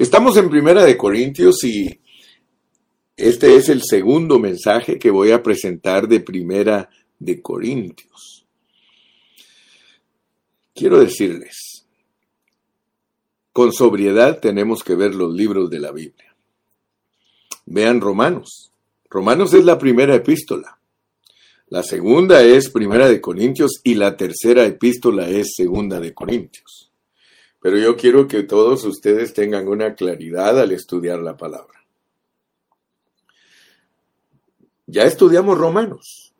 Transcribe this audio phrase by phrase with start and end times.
[0.00, 2.00] Estamos en Primera de Corintios y
[3.18, 6.88] este es el segundo mensaje que voy a presentar de Primera
[7.18, 8.46] de Corintios.
[10.74, 11.84] Quiero decirles,
[13.52, 16.34] con sobriedad tenemos que ver los libros de la Biblia.
[17.66, 18.72] Vean Romanos.
[19.10, 20.80] Romanos es la primera epístola.
[21.66, 26.89] La segunda es Primera de Corintios y la tercera epístola es Segunda de Corintios.
[27.60, 31.84] Pero yo quiero que todos ustedes tengan una claridad al estudiar la palabra.
[34.86, 36.32] Ya estudiamos Romanos.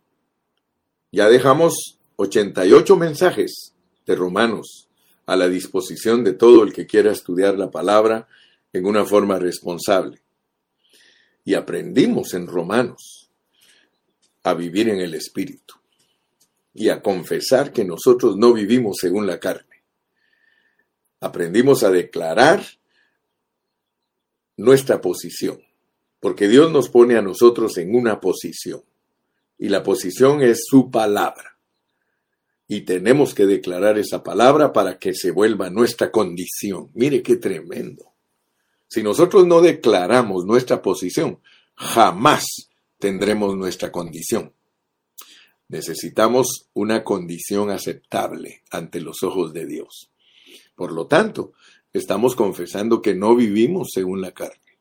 [1.13, 3.75] Ya dejamos 88 mensajes
[4.07, 4.89] de Romanos
[5.27, 8.27] a la disposición de todo el que quiera estudiar la palabra
[8.73, 10.23] en una forma responsable.
[11.45, 13.31] Y aprendimos en Romanos
[14.43, 15.75] a vivir en el Espíritu
[16.73, 19.70] y a confesar que nosotros no vivimos según la carne
[21.21, 22.65] aprendimos a declarar
[24.57, 25.63] nuestra posición,
[26.19, 28.83] porque Dios nos pone a nosotros en una posición,
[29.59, 31.59] y la posición es su palabra.
[32.67, 36.91] Y tenemos que declarar esa palabra para que se vuelva nuestra condición.
[36.95, 38.13] Mire qué tremendo.
[38.87, 41.41] Si nosotros no declaramos nuestra posición,
[41.75, 42.45] jamás
[42.99, 44.53] tendremos nuestra condición.
[45.69, 50.11] Necesitamos una condición aceptable ante los ojos de Dios.
[50.81, 51.53] Por lo tanto,
[51.93, 54.79] estamos confesando que no vivimos según la carne.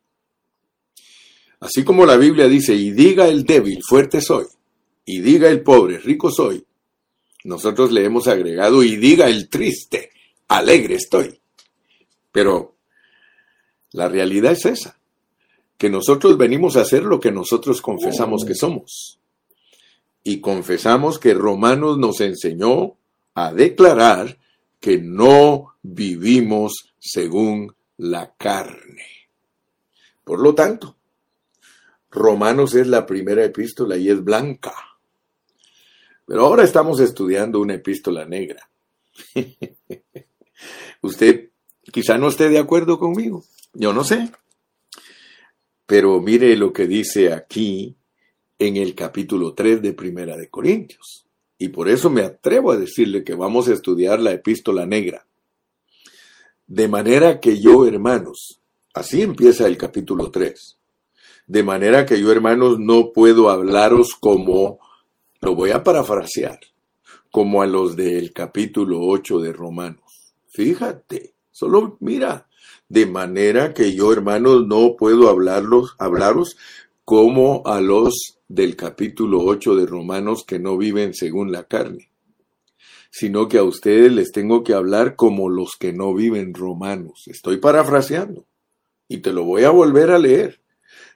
[1.60, 4.46] Así como la Biblia dice, y diga el débil, fuerte soy,
[5.04, 6.64] y diga el pobre, rico soy,
[7.44, 10.12] nosotros le hemos agregado, y diga el triste,
[10.48, 11.38] alegre estoy.
[12.32, 12.78] Pero
[13.92, 15.02] la realidad es esa,
[15.78, 19.20] que nosotros venimos a hacer lo que nosotros confesamos que somos.
[20.24, 22.96] Y confesamos que Romanos nos enseñó
[23.34, 24.38] a declarar
[24.80, 29.06] que no vivimos según la carne.
[30.24, 30.96] Por lo tanto,
[32.12, 34.74] Romanos es la primera epístola y es blanca.
[36.26, 38.70] Pero ahora estamos estudiando una epístola negra.
[41.02, 41.50] Usted
[41.92, 43.44] quizá no esté de acuerdo conmigo,
[43.74, 44.32] yo no sé.
[45.86, 47.96] Pero mire lo que dice aquí
[48.60, 51.26] en el capítulo 3 de Primera de Corintios.
[51.58, 55.26] Y por eso me atrevo a decirle que vamos a estudiar la epístola negra.
[56.72, 58.62] De manera que yo, hermanos,
[58.94, 60.78] así empieza el capítulo 3.
[61.48, 64.78] De manera que yo, hermanos, no puedo hablaros como,
[65.42, 66.60] lo voy a parafrasear,
[67.32, 70.36] como a los del capítulo 8 de Romanos.
[70.46, 72.48] Fíjate, solo mira,
[72.88, 76.56] de manera que yo, hermanos, no puedo hablarlos, hablaros
[77.04, 82.09] como a los del capítulo 8 de Romanos que no viven según la carne,
[83.10, 87.24] sino que a ustedes les tengo que hablar como los que no viven romanos.
[87.28, 88.46] Estoy parafraseando
[89.08, 90.62] y te lo voy a volver a leer.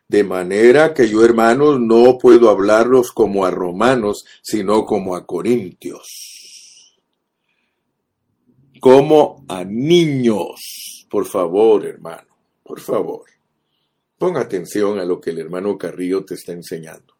[0.07, 6.99] De manera que yo, hermanos, no puedo hablarlos como a romanos, sino como a corintios.
[8.79, 11.07] Como a niños.
[11.09, 12.27] Por favor, hermano,
[12.63, 13.25] por favor.
[14.17, 17.13] Ponga atención a lo que el hermano Carrillo te está enseñando.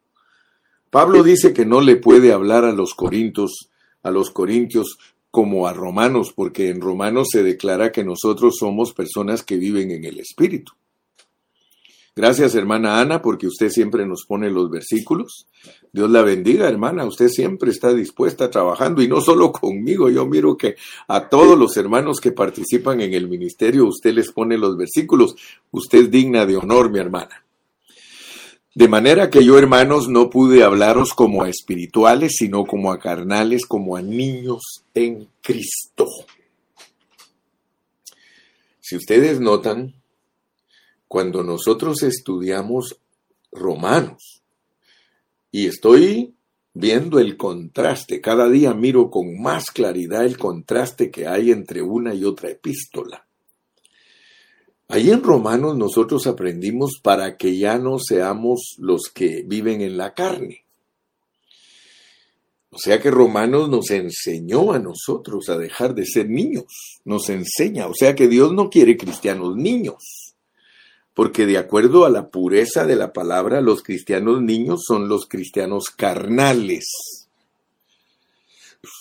[0.90, 3.72] Pablo dice que no le puede hablar a los corintios,
[4.04, 4.98] a los corintios
[5.32, 10.06] como a romanos, porque en romanos se declara que nosotros somos personas que viven en
[10.06, 10.74] el espíritu.
[12.16, 15.48] Gracias, hermana Ana, porque usted siempre nos pone los versículos.
[15.92, 17.06] Dios la bendiga, hermana.
[17.06, 20.12] Usted siempre está dispuesta trabajando y no solo conmigo.
[20.12, 20.76] Yo miro que
[21.08, 25.36] a todos los hermanos que participan en el ministerio, usted les pone los versículos.
[25.72, 27.43] Usted es digna de honor, mi hermana.
[28.76, 33.68] De manera que yo, hermanos, no pude hablaros como a espirituales, sino como a carnales,
[33.68, 36.08] como a niños en Cristo.
[38.80, 39.94] Si ustedes notan,
[41.08, 42.98] cuando nosotros estudiamos
[43.52, 44.42] Romanos,
[45.52, 46.34] y estoy
[46.74, 52.16] viendo el contraste, cada día miro con más claridad el contraste que hay entre una
[52.16, 53.28] y otra epístola.
[54.94, 60.14] Ahí en Romanos nosotros aprendimos para que ya no seamos los que viven en la
[60.14, 60.66] carne.
[62.70, 67.88] O sea que Romanos nos enseñó a nosotros a dejar de ser niños, nos enseña,
[67.88, 70.36] o sea que Dios no quiere cristianos niños,
[71.16, 75.86] porque de acuerdo a la pureza de la palabra, los cristianos niños son los cristianos
[75.86, 76.86] carnales,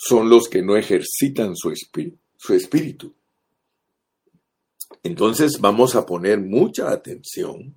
[0.09, 1.71] son los que no ejercitan su.
[2.39, 3.13] Su espíritu.
[5.03, 7.75] Entonces vamos a poner mucha atención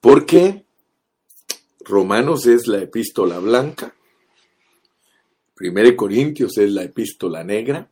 [0.00, 0.64] porque
[1.80, 3.92] Romanos es la epístola blanca,
[5.58, 7.90] 1 Corintios es la epístola negra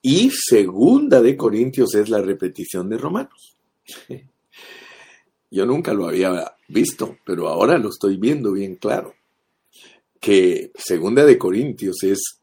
[0.00, 3.56] Y segunda de Corintios es la repetición de Romanos.
[5.50, 9.14] Yo nunca lo había visto, pero ahora lo estoy viendo bien claro.
[10.20, 12.40] Que segunda de Corintios es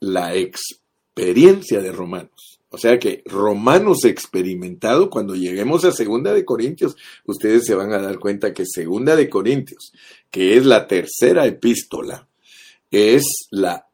[0.00, 2.57] la experiencia de Romanos.
[2.70, 7.98] O sea que Romanos experimentado, cuando lleguemos a Segunda de Corintios, ustedes se van a
[7.98, 9.92] dar cuenta que Segunda de Corintios,
[10.30, 12.28] que es la tercera epístola,
[12.90, 13.86] es la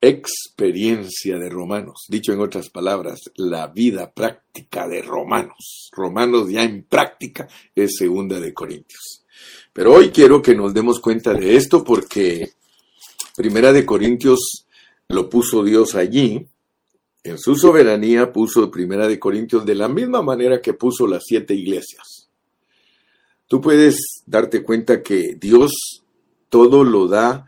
[0.00, 2.06] experiencia de Romanos.
[2.08, 5.90] Dicho en otras palabras, la vida práctica de Romanos.
[5.92, 9.24] Romanos ya en práctica es Segunda de Corintios.
[9.72, 12.50] Pero hoy quiero que nos demos cuenta de esto porque
[13.36, 14.66] Primera de Corintios
[15.08, 16.48] lo puso Dios allí
[17.28, 21.54] en su soberanía puso Primera de Corintios de la misma manera que puso las siete
[21.54, 22.28] iglesias.
[23.46, 25.72] Tú puedes darte cuenta que Dios
[26.48, 27.46] todo lo da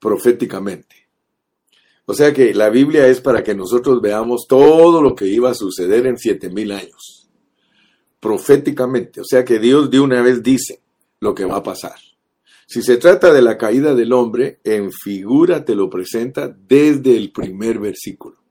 [0.00, 1.08] proféticamente.
[2.06, 5.54] O sea que la Biblia es para que nosotros veamos todo lo que iba a
[5.54, 7.30] suceder en siete mil años.
[8.18, 9.20] Proféticamente.
[9.20, 10.80] O sea que Dios de una vez dice
[11.20, 11.94] lo que va a pasar.
[12.66, 17.30] Si se trata de la caída del hombre, en figura te lo presenta desde el
[17.30, 18.41] primer versículo.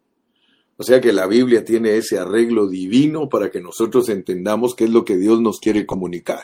[0.81, 4.89] O sea que la Biblia tiene ese arreglo divino para que nosotros entendamos qué es
[4.89, 6.43] lo que Dios nos quiere comunicar.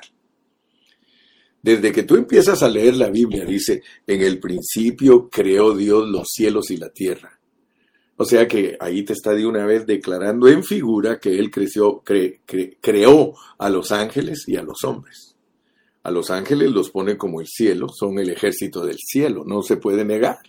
[1.59, 6.27] Desde que tú empiezas a leer la Biblia, dice, en el principio creó Dios los
[6.31, 7.39] cielos y la tierra.
[8.17, 12.03] O sea que ahí te está de una vez declarando en figura que Él creció,
[12.79, 15.35] creó a los ángeles y a los hombres.
[16.03, 19.77] A los ángeles los pone como el cielo, son el ejército del cielo, no se
[19.77, 20.41] puede negar.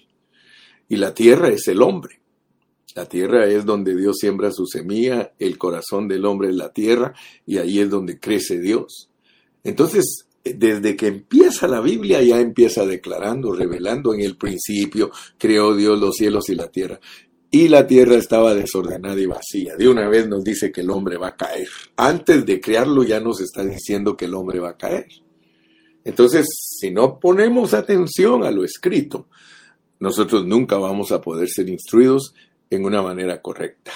[0.90, 2.18] Y la tierra es el hombre.
[2.98, 7.14] La tierra es donde Dios siembra su semilla, el corazón del hombre es la tierra
[7.46, 9.08] y ahí es donde crece Dios.
[9.62, 16.00] Entonces, desde que empieza la Biblia ya empieza declarando, revelando en el principio, creó Dios
[16.00, 16.98] los cielos y la tierra.
[17.52, 19.76] Y la tierra estaba desordenada y vacía.
[19.76, 21.68] De una vez nos dice que el hombre va a caer.
[21.96, 25.06] Antes de crearlo ya nos está diciendo que el hombre va a caer.
[26.02, 29.28] Entonces, si no ponemos atención a lo escrito,
[30.00, 32.34] nosotros nunca vamos a poder ser instruidos
[32.70, 33.92] en una manera correcta.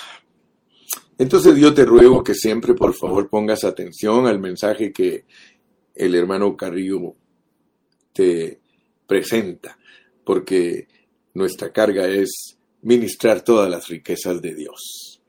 [1.19, 5.25] Entonces yo te ruego que siempre por favor pongas atención al mensaje que
[5.95, 7.15] el hermano Carrillo
[8.13, 8.61] te
[9.07, 9.79] presenta,
[10.25, 10.89] porque
[11.35, 15.21] nuestra carga es ministrar todas las riquezas de Dios.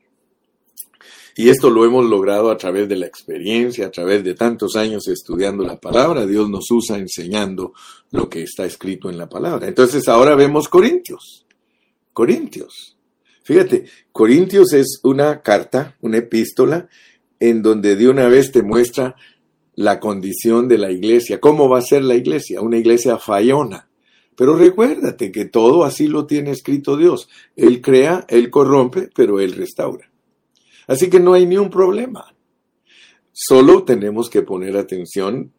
[1.36, 5.08] Y esto lo hemos logrado a través de la experiencia, a través de tantos años
[5.08, 6.26] estudiando la palabra.
[6.26, 7.72] Dios nos usa enseñando
[8.12, 9.66] lo que está escrito en la palabra.
[9.66, 11.44] Entonces ahora vemos Corintios.
[12.12, 12.93] Corintios.
[13.44, 16.88] Fíjate, Corintios es una carta, una epístola,
[17.38, 19.16] en donde de una vez te muestra
[19.74, 23.90] la condición de la iglesia, cómo va a ser la iglesia, una iglesia fallona.
[24.34, 27.28] Pero recuérdate que todo así lo tiene escrito Dios.
[27.54, 30.10] Él crea, Él corrompe, pero Él restaura.
[30.86, 32.34] Así que no hay ni un problema.
[33.30, 35.52] Solo tenemos que poner atención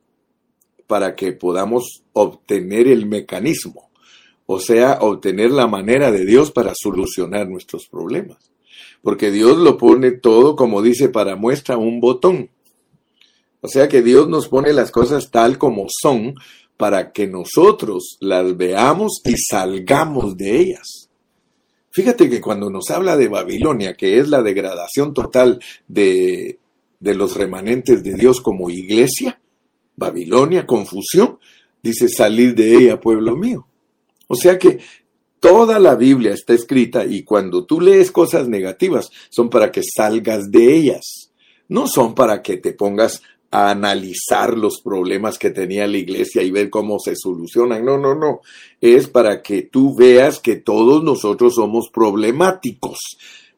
[0.87, 3.84] para que podamos obtener el mecanismo
[4.45, 8.51] o sea, obtener la manera de Dios para solucionar nuestros problemas.
[9.01, 12.49] Porque Dios lo pone todo, como dice, para muestra un botón.
[13.61, 16.35] O sea que Dios nos pone las cosas tal como son
[16.77, 21.09] para que nosotros las veamos y salgamos de ellas.
[21.89, 26.59] Fíjate que cuando nos habla de Babilonia, que es la degradación total de,
[26.99, 29.39] de los remanentes de Dios como iglesia,
[29.95, 31.39] Babilonia, confusión,
[31.81, 33.65] dice salir de ella, pueblo mío.
[34.27, 34.79] O sea que
[35.39, 40.49] toda la Biblia está escrita y cuando tú lees cosas negativas son para que salgas
[40.49, 41.31] de ellas,
[41.67, 46.51] no son para que te pongas a analizar los problemas que tenía la iglesia y
[46.51, 47.85] ver cómo se solucionan.
[47.85, 48.41] No, no, no.
[48.81, 52.97] Es para que tú veas que todos nosotros somos problemáticos.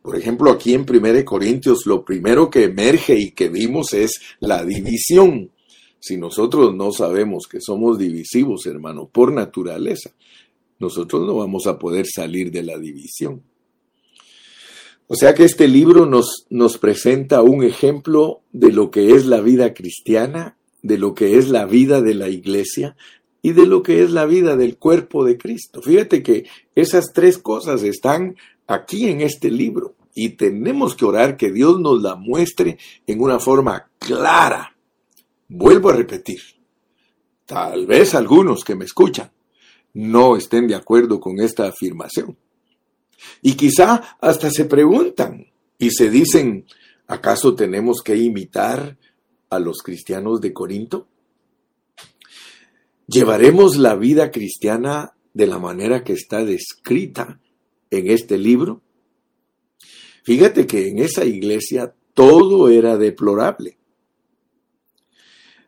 [0.01, 4.63] Por ejemplo, aquí en 1 Corintios lo primero que emerge y que vimos es la
[4.63, 5.51] división.
[5.99, 10.11] Si nosotros no sabemos que somos divisivos, hermano, por naturaleza,
[10.79, 13.43] nosotros no vamos a poder salir de la división.
[15.07, 19.39] O sea que este libro nos, nos presenta un ejemplo de lo que es la
[19.39, 22.97] vida cristiana, de lo que es la vida de la iglesia
[23.41, 25.81] y de lo que es la vida del cuerpo de Cristo.
[25.81, 28.35] Fíjate que esas tres cosas están
[28.67, 33.39] aquí en este libro y tenemos que orar que Dios nos la muestre en una
[33.39, 34.75] forma clara.
[35.47, 36.41] Vuelvo a repetir,
[37.45, 39.31] tal vez algunos que me escuchan
[39.93, 42.37] no estén de acuerdo con esta afirmación.
[43.41, 46.65] Y quizá hasta se preguntan y se dicen,
[47.07, 48.97] ¿acaso tenemos que imitar
[49.49, 51.07] a los cristianos de Corinto?
[53.07, 57.39] ¿Llevaremos la vida cristiana de la manera que está descrita
[57.89, 58.81] en este libro?
[60.23, 63.76] Fíjate que en esa iglesia todo era deplorable.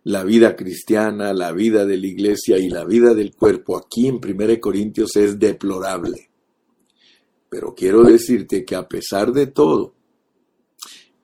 [0.04, 4.16] La vida cristiana, la vida de la iglesia y la vida del cuerpo aquí en
[4.16, 6.30] 1 Corintios es deplorable.
[7.50, 9.94] Pero quiero decirte que a pesar de todo,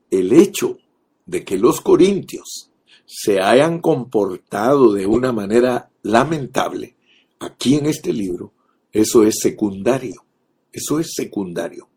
[0.10, 0.78] el hecho
[1.26, 2.72] de que los corintios
[3.06, 6.96] se hayan comportado de una manera lamentable
[7.40, 8.54] aquí en este libro,
[8.92, 10.26] eso es secundario.
[10.72, 11.88] Eso es secundario.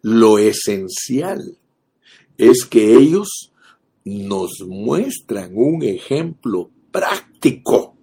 [0.00, 1.58] Lo esencial
[2.38, 3.52] es que ellos
[4.06, 7.96] nos muestran un ejemplo práctico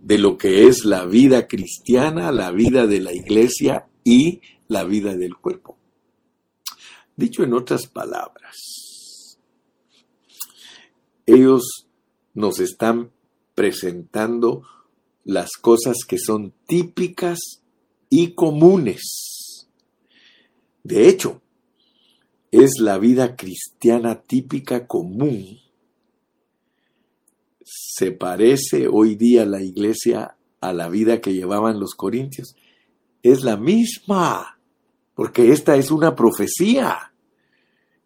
[0.00, 5.16] de lo que es la vida cristiana, la vida de la iglesia y la vida
[5.16, 5.76] del cuerpo.
[7.14, 9.38] Dicho en otras palabras,
[11.26, 11.86] ellos
[12.32, 13.10] nos están
[13.54, 14.62] presentando
[15.24, 17.38] las cosas que son típicas
[18.08, 19.66] y comunes.
[20.82, 21.42] De hecho,
[22.50, 25.58] es la vida cristiana típica común.
[27.62, 32.56] Se parece hoy día la iglesia a la vida que llevaban los corintios.
[33.22, 34.58] Es la misma,
[35.14, 37.12] porque esta es una profecía.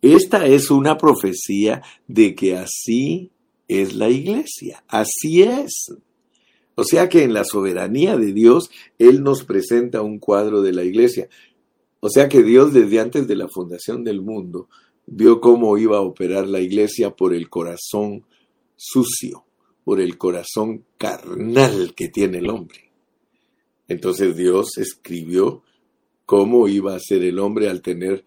[0.01, 3.31] Esta es una profecía de que así
[3.69, 5.95] es la iglesia, así es.
[6.75, 10.83] O sea que en la soberanía de Dios, Él nos presenta un cuadro de la
[10.83, 11.29] iglesia.
[12.05, 14.69] O sea que Dios desde antes de la fundación del mundo
[15.07, 18.25] vio cómo iba a operar la iglesia por el corazón
[18.75, 19.45] sucio,
[19.85, 22.91] por el corazón carnal que tiene el hombre.
[23.87, 25.63] Entonces Dios escribió
[26.27, 28.25] cómo iba a ser el hombre al tener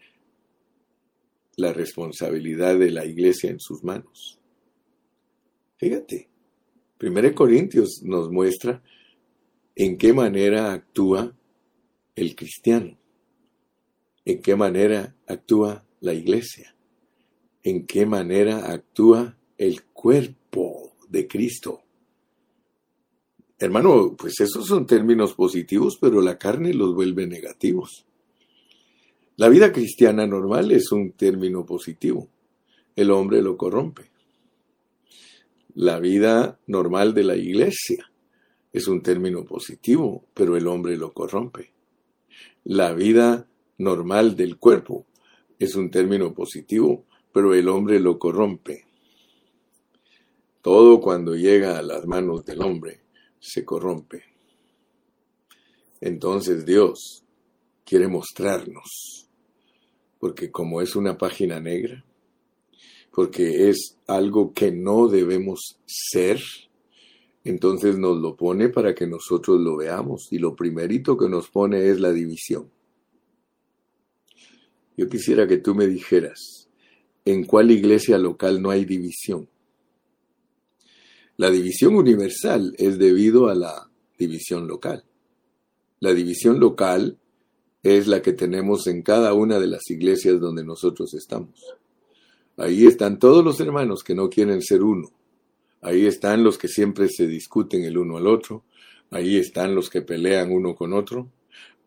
[1.57, 4.39] la responsabilidad de la iglesia en sus manos.
[5.75, 6.29] Fíjate,
[7.01, 8.81] 1 Corintios nos muestra
[9.75, 11.35] en qué manera actúa
[12.15, 12.97] el cristiano,
[14.25, 16.75] en qué manera actúa la iglesia,
[17.63, 21.83] en qué manera actúa el cuerpo de Cristo.
[23.57, 28.05] Hermano, pues esos son términos positivos, pero la carne los vuelve negativos.
[29.37, 32.29] La vida cristiana normal es un término positivo.
[32.95, 34.11] El hombre lo corrompe.
[35.73, 38.09] La vida normal de la iglesia
[38.71, 41.73] es un término positivo, pero el hombre lo corrompe.
[42.63, 45.05] La vida normal del cuerpo
[45.59, 48.85] es un término positivo, pero el hombre lo corrompe.
[50.61, 53.01] Todo cuando llega a las manos del hombre
[53.39, 54.23] se corrompe.
[56.01, 57.23] Entonces Dios
[57.83, 59.27] quiere mostrarnos,
[60.19, 62.03] porque como es una página negra,
[63.11, 66.41] porque es algo que no debemos ser,
[67.45, 70.27] entonces nos lo pone para que nosotros lo veamos.
[70.31, 72.69] Y lo primerito que nos pone es la división.
[74.97, 76.69] Yo quisiera que tú me dijeras,
[77.25, 79.49] ¿en cuál iglesia local no hay división?
[81.37, 85.03] La división universal es debido a la división local.
[85.99, 87.17] La división local
[87.83, 91.59] es la que tenemos en cada una de las iglesias donde nosotros estamos.
[92.57, 95.09] Ahí están todos los hermanos que no quieren ser uno.
[95.81, 98.63] Ahí están los que siempre se discuten el uno al otro.
[99.11, 101.29] Ahí están los que pelean uno con otro.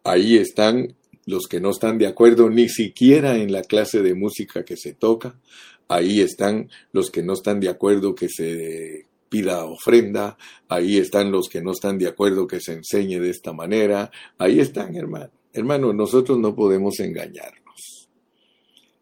[0.05, 0.95] Ahí están
[1.29, 4.95] los que no están de acuerdo ni siquiera en la clase de música que se
[4.95, 5.39] toca.
[5.87, 10.39] Ahí están los que no están de acuerdo que se pida ofrenda.
[10.69, 14.11] Ahí están los que no están de acuerdo que se enseñe de esta manera.
[14.39, 15.31] Ahí están, hermano.
[15.53, 18.09] Hermano, nosotros no podemos engañarnos.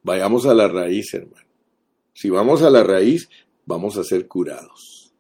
[0.02, 1.46] Vayamos a la raíz, hermano.
[2.12, 3.28] Si vamos a la raíz,
[3.66, 5.12] vamos a ser curados.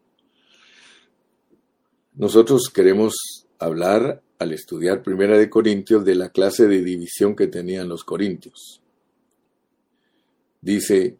[2.14, 3.14] Nosotros queremos
[3.60, 8.82] hablar al estudiar Primera de Corintios de la clase de división que tenían los corintios.
[10.60, 11.18] Dice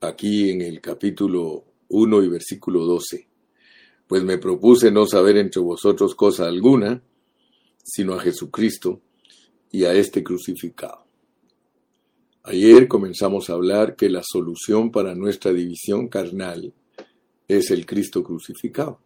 [0.00, 3.28] aquí en el capítulo 1 y versículo 12,
[4.06, 7.02] pues me propuse no saber entre vosotros cosa alguna,
[7.82, 9.00] sino a Jesucristo
[9.70, 11.04] y a este crucificado.
[12.42, 16.74] Ayer comenzamos a hablar que la solución para nuestra división carnal
[17.48, 19.00] es el Cristo crucificado.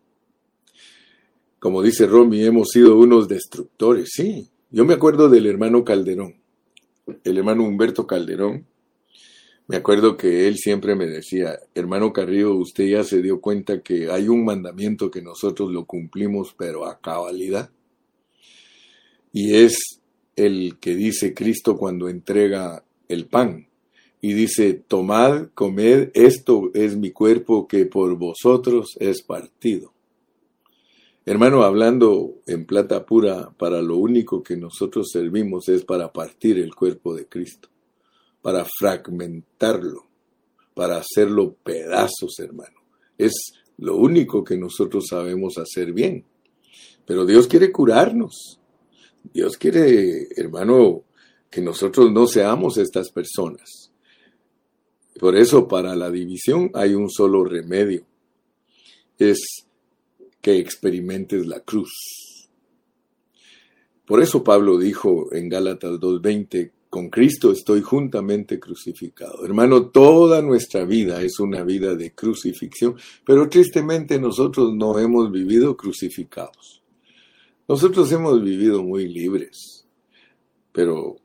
[1.58, 4.48] Como dice Romy, hemos sido unos destructores, sí.
[4.70, 6.36] Yo me acuerdo del hermano Calderón,
[7.24, 8.66] el hermano Humberto Calderón.
[9.66, 14.10] Me acuerdo que él siempre me decía, hermano Carrillo, usted ya se dio cuenta que
[14.10, 17.70] hay un mandamiento que nosotros lo cumplimos, pero a cabalidad.
[19.32, 20.00] Y es
[20.36, 23.66] el que dice Cristo cuando entrega el pan.
[24.20, 29.92] Y dice, tomad, comed, esto es mi cuerpo que por vosotros es partido.
[31.30, 36.74] Hermano, hablando en plata pura, para lo único que nosotros servimos es para partir el
[36.74, 37.68] cuerpo de Cristo.
[38.40, 40.06] para fragmentarlo,
[40.72, 42.78] para hacerlo pedazos, hermano.
[43.18, 43.34] Es
[43.76, 46.24] lo único que nosotros sabemos hacer bien.
[47.04, 48.58] Pero Dios quiere curarnos.
[49.30, 51.02] Dios quiere, hermano,
[51.50, 53.92] que nosotros no seamos estas personas.
[55.20, 58.06] Por eso para la división hay un solo remedio.
[59.18, 59.67] Es
[60.40, 62.48] que experimentes la cruz.
[64.04, 69.44] Por eso Pablo dijo en Gálatas 2.20, con Cristo estoy juntamente crucificado.
[69.44, 75.76] Hermano, toda nuestra vida es una vida de crucifixión, pero tristemente nosotros no hemos vivido
[75.76, 76.82] crucificados.
[77.68, 79.86] Nosotros hemos vivido muy libres,
[80.72, 81.16] pero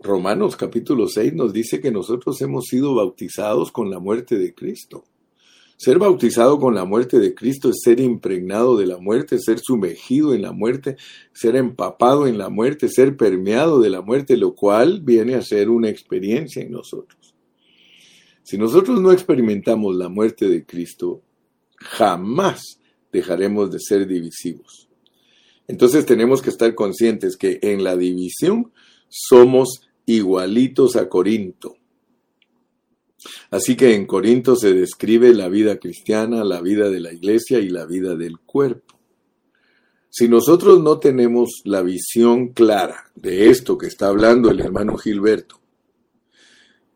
[0.00, 5.04] Romanos capítulo 6 nos dice que nosotros hemos sido bautizados con la muerte de Cristo.
[5.84, 10.32] Ser bautizado con la muerte de Cristo es ser impregnado de la muerte, ser sumergido
[10.32, 10.96] en la muerte,
[11.34, 15.68] ser empapado en la muerte, ser permeado de la muerte, lo cual viene a ser
[15.68, 17.34] una experiencia en nosotros.
[18.42, 21.20] Si nosotros no experimentamos la muerte de Cristo,
[21.76, 22.80] jamás
[23.12, 24.88] dejaremos de ser divisivos.
[25.68, 28.72] Entonces tenemos que estar conscientes que en la división
[29.10, 31.76] somos igualitos a Corinto.
[33.50, 37.68] Así que en Corinto se describe la vida cristiana, la vida de la iglesia y
[37.68, 38.94] la vida del cuerpo.
[40.10, 45.60] Si nosotros no tenemos la visión clara de esto que está hablando el hermano Gilberto,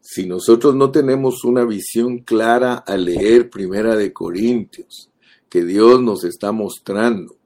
[0.00, 5.10] si nosotros no tenemos una visión clara al leer Primera de Corintios,
[5.48, 7.36] que Dios nos está mostrando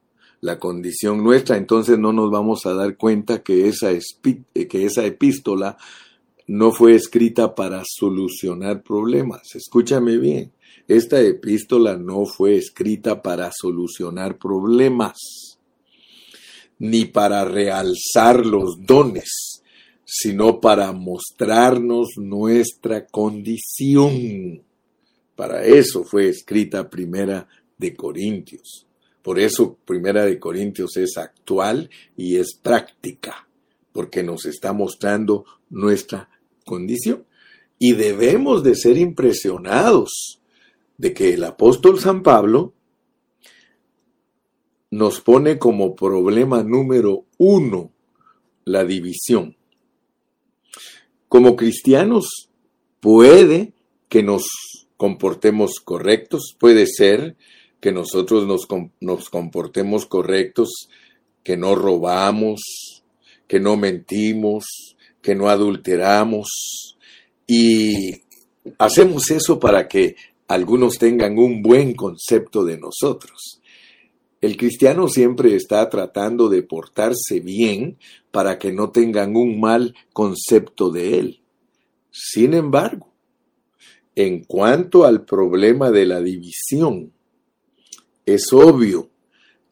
[0.41, 3.91] la condición nuestra, entonces no nos vamos a dar cuenta que esa,
[4.23, 5.77] que esa epístola
[6.53, 9.55] no fue escrita para solucionar problemas.
[9.55, 10.53] Escúchame bien,
[10.87, 15.17] esta epístola no fue escrita para solucionar problemas,
[16.79, 19.63] ni para realzar los dones,
[20.05, 24.63] sino para mostrarnos nuestra condición.
[25.35, 28.87] Para eso fue escrita primera de Corintios.
[29.23, 33.49] Por eso primera de Corintios es actual y es práctica,
[33.91, 36.29] porque nos está mostrando nuestra
[36.65, 37.25] condición.
[37.79, 40.41] Y debemos de ser impresionados
[40.99, 42.75] de que el apóstol San Pablo
[44.91, 47.91] nos pone como problema número uno
[48.65, 49.57] la división.
[51.29, 52.51] Como cristianos
[53.01, 53.73] puede
[54.09, 54.45] que nos
[54.99, 57.37] comportemos correctos, puede ser
[57.81, 58.69] que nosotros nos,
[59.01, 60.89] nos comportemos correctos,
[61.43, 62.61] que no robamos,
[63.49, 66.99] que no mentimos, que no adulteramos
[67.47, 68.23] y
[68.79, 70.17] hacemos eso para que
[70.49, 73.61] algunos tengan un buen concepto de nosotros.
[74.41, 77.97] El cristiano siempre está tratando de portarse bien
[78.33, 81.41] para que no tengan un mal concepto de él.
[82.11, 83.13] Sin embargo,
[84.15, 87.13] en cuanto al problema de la división,
[88.27, 89.09] es obvio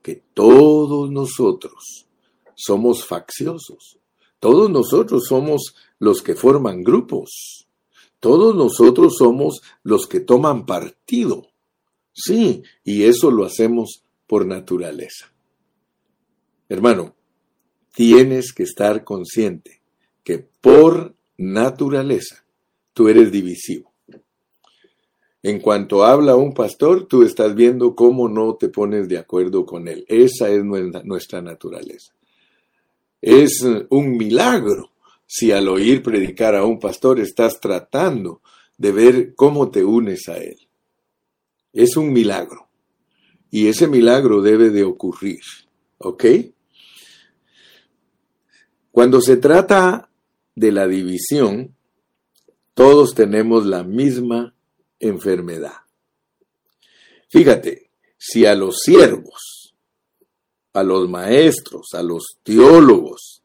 [0.02, 2.06] que todos nosotros
[2.54, 3.99] somos facciosos.
[4.40, 7.68] Todos nosotros somos los que forman grupos.
[8.18, 11.46] Todos nosotros somos los que toman partido.
[12.12, 15.32] Sí, y eso lo hacemos por naturaleza.
[16.68, 17.14] Hermano,
[17.94, 19.82] tienes que estar consciente
[20.24, 22.44] que por naturaleza
[22.92, 23.92] tú eres divisivo.
[25.42, 29.88] En cuanto habla un pastor, tú estás viendo cómo no te pones de acuerdo con
[29.88, 30.04] él.
[30.06, 32.14] Esa es nuestra naturaleza.
[33.20, 34.90] Es un milagro
[35.26, 38.42] si al oír predicar a un pastor estás tratando
[38.76, 40.58] de ver cómo te unes a él.
[41.72, 42.68] Es un milagro.
[43.50, 45.40] Y ese milagro debe de ocurrir.
[45.98, 46.24] ¿Ok?
[48.90, 50.10] Cuando se trata
[50.54, 51.76] de la división,
[52.74, 54.54] todos tenemos la misma
[54.98, 55.76] enfermedad.
[57.28, 59.59] Fíjate, si a los siervos
[60.72, 63.42] a los maestros, a los teólogos,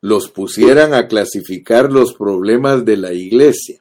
[0.00, 3.78] los pusieran a clasificar los problemas de la iglesia.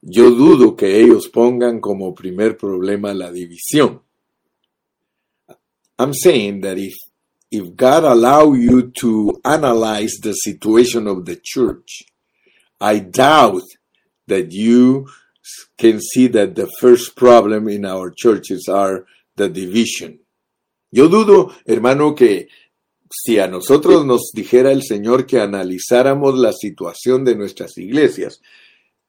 [0.00, 4.02] Yo dudo que ellos pongan como primer problema la división.
[5.98, 6.94] I'm saying that if,
[7.50, 12.02] if God allow you to analyze the situation of the church,
[12.80, 13.62] I doubt
[14.26, 15.06] that you
[15.78, 20.18] can see that the first problem in our churches are the division.
[20.94, 22.46] Yo dudo, hermano, que
[23.10, 28.40] si a nosotros nos dijera el Señor que analizáramos la situación de nuestras iglesias,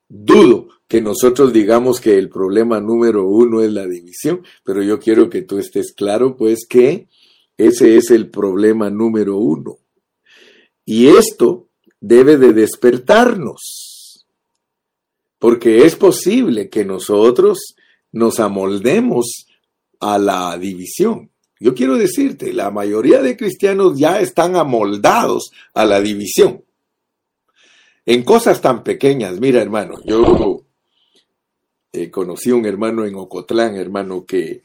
[0.10, 5.30] dudo que nosotros digamos que el problema número uno es la división, pero yo quiero
[5.30, 7.08] que tú estés claro, pues que
[7.56, 9.78] ese es el problema número uno.
[10.86, 11.68] Y esto
[12.02, 14.26] debe de despertarnos,
[15.38, 17.76] porque es posible que nosotros
[18.12, 19.46] nos amoldemos
[20.00, 21.30] a la división.
[21.60, 26.64] Yo quiero decirte, la mayoría de cristianos ya están amoldados a la división.
[28.06, 30.64] En cosas tan pequeñas, mira hermano, yo
[31.92, 34.64] eh, conocí a un hermano en Ocotlán, hermano, que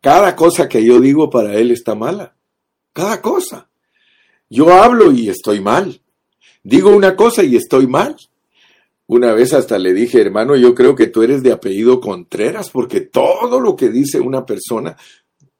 [0.00, 2.34] cada cosa que yo digo para él está mala.
[2.92, 3.68] Cada cosa.
[4.50, 6.00] Yo hablo y estoy mal.
[6.62, 8.16] Digo una cosa y estoy mal.
[9.06, 13.02] Una vez hasta le dije, hermano, yo creo que tú eres de apellido Contreras, porque
[13.02, 14.96] todo lo que dice una persona,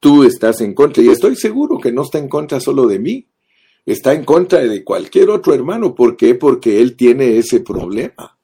[0.05, 1.01] tú estás en contra.
[1.01, 3.25] Y estoy seguro que no está en contra solo de mí,
[3.87, 5.95] está en contra de cualquier otro hermano.
[5.95, 6.35] ¿Por qué?
[6.35, 8.37] Porque él tiene ese problema.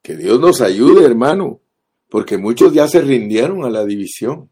[0.00, 1.60] Que Dios nos ayude, hermano,
[2.08, 4.48] porque muchos ya se rindieron a la división.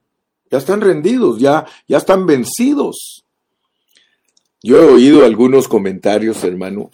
[0.51, 3.25] Ya están rendidos, ya, ya están vencidos.
[4.63, 6.91] Yo he oído algunos comentarios, hermano.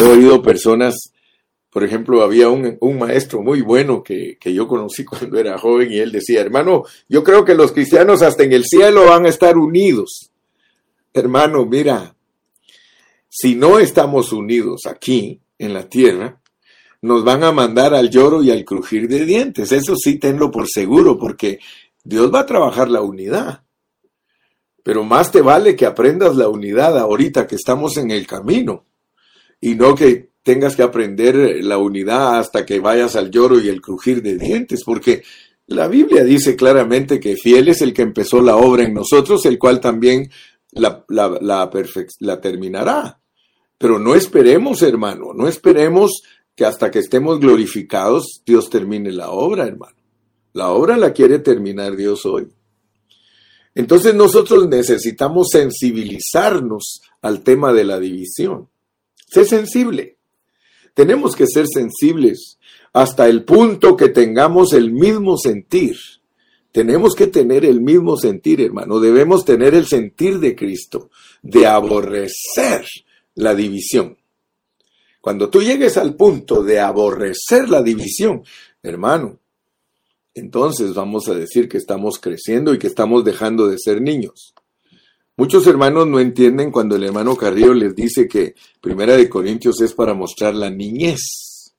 [0.00, 0.96] He oído personas,
[1.70, 5.98] por ejemplo, había un, maestro muy bueno que, que, yo conocí cuando era joven y
[5.98, 9.56] él decía, hermano, yo creo que los cristianos hasta en el cielo van a estar
[9.56, 10.30] unidos.
[11.12, 12.14] Hermano, mira,
[13.28, 16.40] si no estamos unidos aquí, en la tierra,
[17.02, 19.70] nos van a mandar al lloro y al crujir de dientes.
[19.70, 21.60] Eso sí, tenlo por seguro, porque
[22.02, 23.62] Dios va a trabajar la unidad.
[24.82, 28.86] Pero más te vale que aprendas la unidad ahorita que estamos en el camino
[29.60, 33.80] y no que tengas que aprender la unidad hasta que vayas al lloro y el
[33.80, 35.22] crujir de dientes, porque
[35.66, 39.58] la Biblia dice claramente que fiel es el que empezó la obra en nosotros, el
[39.58, 40.30] cual también
[40.72, 41.04] la,
[42.40, 43.20] terminará.
[43.78, 46.22] Pero no esperemos, hermano, no esperemos
[46.56, 49.96] que hasta que estemos glorificados Dios termine la obra, hermano.
[50.52, 52.48] La obra la quiere terminar Dios hoy.
[53.74, 58.68] Entonces nosotros necesitamos sensibilizarnos al tema de la división.
[59.28, 60.18] Sé sensible.
[60.94, 62.58] Tenemos que ser sensibles
[62.92, 65.96] hasta el punto que tengamos el mismo sentir.
[66.72, 69.00] Tenemos que tener el mismo sentir, hermano.
[69.00, 71.10] Debemos tener el sentir de Cristo,
[71.42, 72.84] de aborrecer
[73.34, 74.16] la división.
[75.20, 78.42] Cuando tú llegues al punto de aborrecer la división,
[78.82, 79.38] hermano,
[80.34, 84.54] entonces vamos a decir que estamos creciendo y que estamos dejando de ser niños.
[85.40, 89.94] Muchos hermanos no entienden cuando el hermano Carrillo les dice que Primera de Corintios es
[89.94, 91.74] para mostrar la niñez,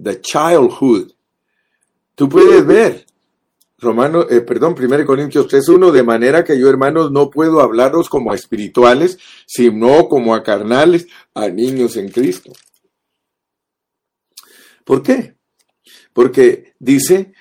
[0.00, 1.10] the childhood.
[2.14, 3.04] Tú puedes ver,
[3.78, 8.30] Romano, eh, perdón, 1 Corintios 3.1, de manera que yo, hermanos, no puedo hablaros como
[8.30, 12.52] a espirituales, sino como a carnales, a niños en Cristo.
[14.84, 15.34] ¿Por qué?
[16.12, 17.32] Porque dice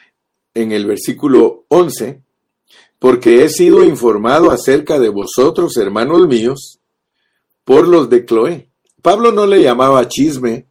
[0.55, 2.23] en el versículo 11,
[3.01, 6.77] porque he sido informado acerca de vosotros, hermanos míos,
[7.63, 8.69] por los de Cloé.
[9.01, 10.67] Pablo no le llamaba chisme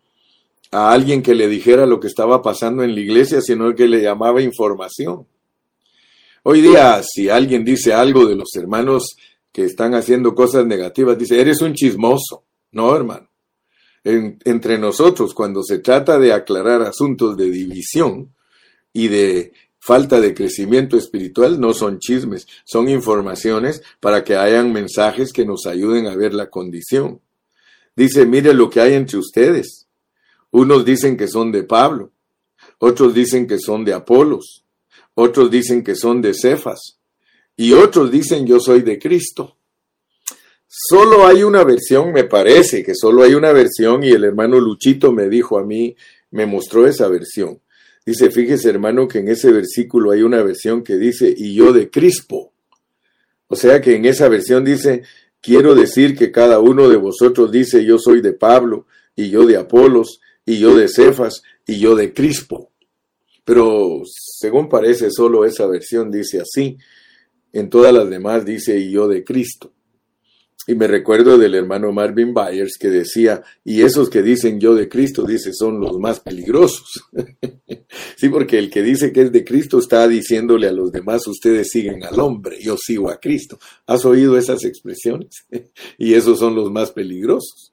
[0.70, 4.00] a alguien que le dijera lo que estaba pasando en la iglesia, sino que le
[4.00, 5.26] llamaba información.
[6.44, 9.16] Hoy día, si alguien dice algo de los hermanos
[9.50, 12.44] que están haciendo cosas negativas, dice, eres un chismoso.
[12.70, 13.28] No, hermano.
[14.04, 18.32] entre nosotros, cuando se trata de aclarar asuntos de división
[18.92, 25.32] y de falta de crecimiento espiritual no son chismes, son informaciones para que hayan mensajes
[25.32, 27.20] que nos ayuden a ver la condición.
[27.96, 29.88] Dice, mire lo que hay entre ustedes.
[30.52, 32.12] Unos dicen que son de Pablo,
[32.78, 34.64] otros dicen que son de Apolos,
[35.14, 36.98] otros dicen que son de Cefas,
[37.56, 39.56] y otros dicen yo soy de Cristo.
[40.66, 45.12] Solo hay una versión, me parece que solo hay una versión, y el hermano Luchito
[45.12, 45.96] me dijo a mí,
[46.30, 47.60] me mostró esa versión.
[48.04, 51.90] Dice, fíjese hermano que en ese versículo hay una versión que dice, y yo de
[51.90, 52.52] Crispo.
[53.48, 55.02] O sea que en esa versión dice,
[55.40, 59.56] quiero decir que cada uno de vosotros dice, yo soy de Pablo, y yo de
[59.56, 62.70] Apolos, y yo de Cefas, y yo de Crispo.
[63.44, 66.78] Pero según parece, solo esa versión dice así.
[67.52, 69.72] En todas las demás dice, y yo de Cristo.
[70.66, 74.88] Y me recuerdo del hermano Marvin Byers que decía, y esos que dicen yo de
[74.88, 77.08] Cristo, dice, son los más peligrosos.
[78.16, 81.70] sí, porque el que dice que es de Cristo está diciéndole a los demás, ustedes
[81.70, 83.58] siguen al hombre, yo sigo a Cristo.
[83.86, 85.46] ¿Has oído esas expresiones?
[85.98, 87.72] y esos son los más peligrosos.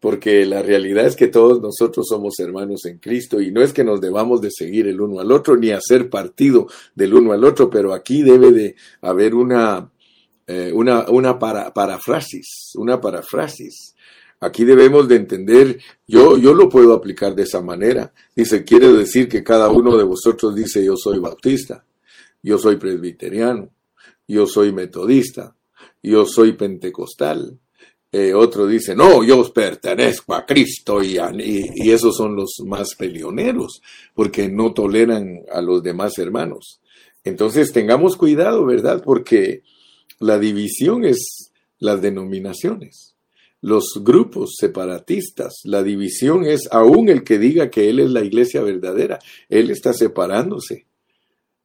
[0.00, 3.84] Porque la realidad es que todos nosotros somos hermanos en Cristo y no es que
[3.84, 7.68] nos debamos de seguir el uno al otro ni hacer partido del uno al otro,
[7.68, 9.90] pero aquí debe de haber una
[10.50, 13.94] eh, una, una para, parafrasis, una parafrasis.
[14.40, 18.12] Aquí debemos de entender, yo, yo lo puedo aplicar de esa manera.
[18.34, 21.84] Dice, quiere decir que cada uno de vosotros dice, yo soy bautista,
[22.42, 23.70] yo soy presbiteriano,
[24.26, 25.54] yo soy metodista,
[26.02, 27.58] yo soy pentecostal,
[28.12, 33.80] Eh, otro dice, no, yo pertenezco a Cristo y, y, esos son los más peleoneros,
[34.14, 36.80] porque no toleran a los demás hermanos.
[37.22, 39.00] Entonces tengamos cuidado, ¿verdad?
[39.04, 39.62] Porque
[40.20, 43.16] la división es las denominaciones,
[43.62, 48.62] los grupos separatistas, la división es aún el que diga que Él es la iglesia
[48.62, 50.86] verdadera, Él está separándose.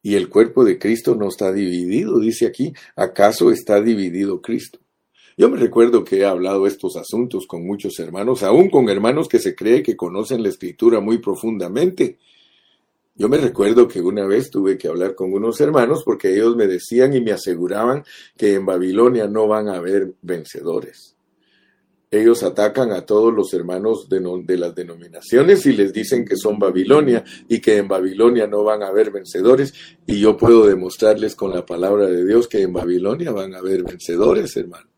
[0.01, 4.79] Y el cuerpo de Cristo no está dividido, dice aquí, ¿acaso está dividido Cristo?
[5.37, 9.39] Yo me recuerdo que he hablado estos asuntos con muchos hermanos, aún con hermanos que
[9.39, 12.19] se cree que conocen la escritura muy profundamente.
[13.17, 16.67] Yo me recuerdo que una vez tuve que hablar con unos hermanos porque ellos me
[16.67, 18.03] decían y me aseguraban
[18.35, 21.15] que en Babilonia no van a haber vencedores.
[22.11, 26.59] Ellos atacan a todos los hermanos de, de, las denominaciones y les dicen que son
[26.59, 29.73] Babilonia y que en Babilonia no van a haber vencedores.
[30.05, 33.83] Y yo puedo demostrarles con la palabra de Dios que en Babilonia van a haber
[33.83, 34.94] vencedores, hermano.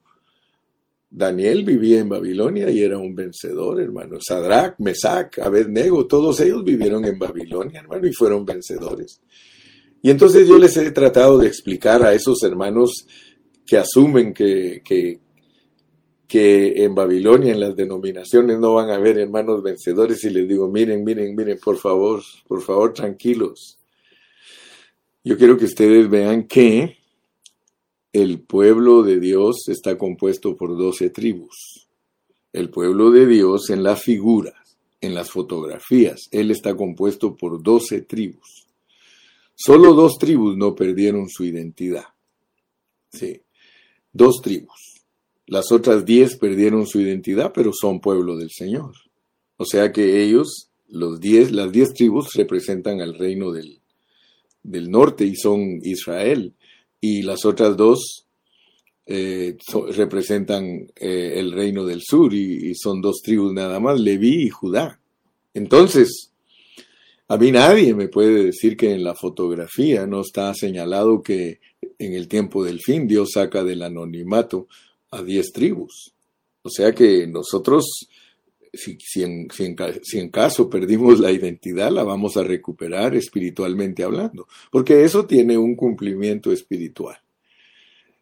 [1.09, 4.17] Daniel vivía en Babilonia y era un vencedor, hermano.
[4.19, 9.21] Sadrach, Mesach, Abednego, todos ellos vivieron en Babilonia, hermano, y fueron vencedores.
[10.01, 13.07] Y entonces yo les he tratado de explicar a esos hermanos
[13.65, 15.19] que asumen que, que,
[16.27, 20.69] que en Babilonia, en las denominaciones, no van a haber hermanos vencedores, y les digo,
[20.69, 23.77] miren, miren, miren, por favor, por favor, tranquilos.
[25.23, 26.97] Yo quiero que ustedes vean que
[28.13, 31.87] el pueblo de Dios está compuesto por doce tribus.
[32.53, 34.53] El pueblo de Dios en la figura,
[35.01, 38.65] en las fotografías, él está compuesto por doce tribus.
[39.55, 42.05] Solo dos tribus no perdieron su identidad.
[43.11, 43.41] Sí,
[44.11, 45.03] dos tribus.
[45.45, 48.93] Las otras diez perdieron su identidad, pero son pueblo del Señor.
[49.57, 53.81] O sea que ellos, los diez, las diez tribus representan al reino del,
[54.63, 56.53] del norte y son Israel
[56.99, 58.25] y las otras dos
[59.05, 59.55] eh,
[59.95, 64.99] representan eh, el reino del sur y, son dos tribus nada más, Leví y Judá.
[65.53, 66.31] Entonces,
[67.29, 71.59] a mí nadie me puede decir que en la fotografía no está señalado que
[71.99, 74.67] en el tiempo del fin Dios saca del anonimato
[75.11, 76.13] a diez tribus.
[76.61, 78.09] O sea que nosotros,
[78.77, 85.57] si, en caso perdimos la identidad, la vamos a recuperar espiritualmente hablando, porque eso tiene
[85.57, 87.17] un cumplimiento espiritual.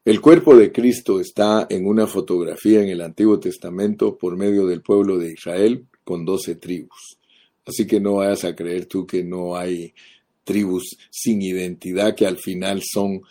[0.04, 4.82] El cuerpo de Cristo está en una fotografía en el Antiguo Testamento por medio del
[4.82, 7.18] pueblo de Israel con doce tribus.
[7.66, 9.94] Así que no vayas a creer tú que no hay
[10.44, 13.22] tribus sin identidad que al final son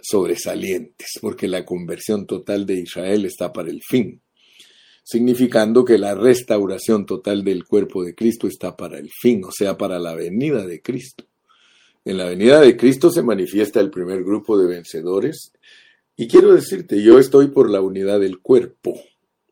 [0.00, 4.20] sobresalientes, porque la conversión total de Israel está para el fin,
[5.06, 9.78] significando que la restauración total del cuerpo de Cristo está para el fin, o sea,
[9.78, 11.24] para la venida de Cristo.
[12.04, 15.52] En la venida de Cristo se manifiesta el primer grupo de vencedores,
[16.16, 18.98] y quiero decirte, yo estoy por la unidad del cuerpo.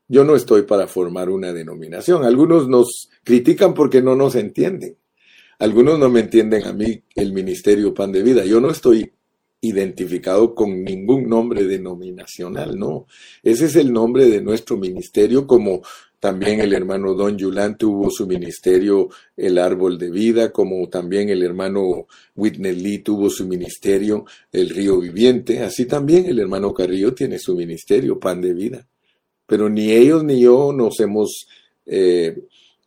[0.08, 2.24] Yo no estoy para formar una denominación.
[2.24, 4.96] Algunos nos critican porque no nos entienden.
[5.60, 8.44] Algunos no me entienden a mí el ministerio Pan de Vida.
[8.44, 9.12] Yo no estoy
[9.64, 13.06] identificado con ningún nombre denominacional, no.
[13.42, 15.82] Ese es el nombre de nuestro ministerio como
[16.20, 21.42] también el hermano Don Yulán tuvo su ministerio El Árbol de Vida, como también el
[21.42, 25.60] hermano Whitney Lee tuvo su ministerio El Río Viviente.
[25.60, 28.86] Así también el hermano Carrillo tiene su ministerio Pan de Vida.
[29.46, 31.46] Pero ni ellos ni yo nos hemos
[31.84, 32.38] eh,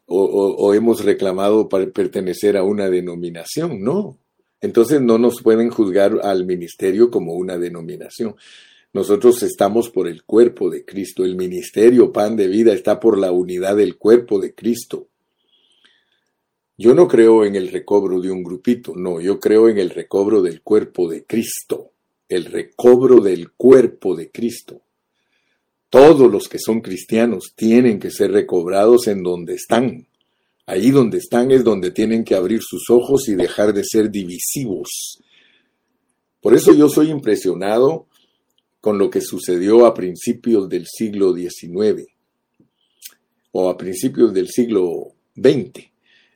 [0.08, 4.18] o, hemos reclamado para pertenecer a una denominación, no.
[4.62, 8.36] Entonces no nos pueden juzgar al ministerio como una denominación.
[8.93, 11.24] Nosotros estamos por el cuerpo de Cristo.
[11.24, 15.08] El ministerio pan de vida está por la unidad del cuerpo de Cristo.
[16.80, 20.43] Yo no creo en el recobro de un grupito, no, yo creo en el recobro
[20.43, 21.91] del cuerpo de Cristo,
[22.30, 24.82] el recobro del cuerpo de Cristo.
[25.89, 30.07] Todos los que son cristianos tienen que ser recobrados en donde están.
[30.70, 35.18] Ahí donde están es donde tienen que abrir sus ojos y dejar de ser divisivos.
[36.42, 38.08] Por eso yo soy impresionado
[38.82, 42.06] con lo que sucedió a principios del siglo XIX
[43.54, 45.86] o a principios del siglo XX.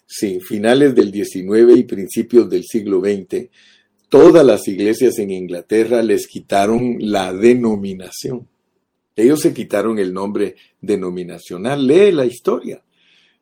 [0.08, 3.50] Sí, finales del XIX y principios del siglo XX,
[4.08, 8.48] todas las iglesias en Inglaterra les quitaron la denominación.
[9.14, 11.86] Ellos se quitaron el nombre denominacional.
[11.86, 12.82] Lee la historia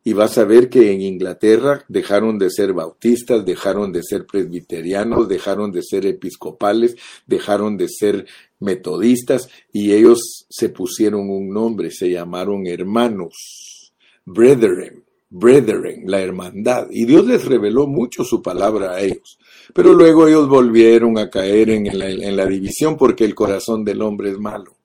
[0.02, 5.28] y vas a ver que en Inglaterra dejaron de ser bautistas, dejaron de ser presbiterianos,
[5.28, 8.26] dejaron de ser episcopales, dejaron de ser
[8.60, 13.92] metodistas y ellos se pusieron un nombre, se llamaron hermanos,
[14.24, 16.86] brethren, brethren, la hermandad.
[16.90, 19.38] Y Dios les reveló mucho su palabra a ellos.
[19.74, 24.00] Pero luego ellos volvieron a caer en la, en la división porque el corazón del
[24.00, 24.79] hombre es malo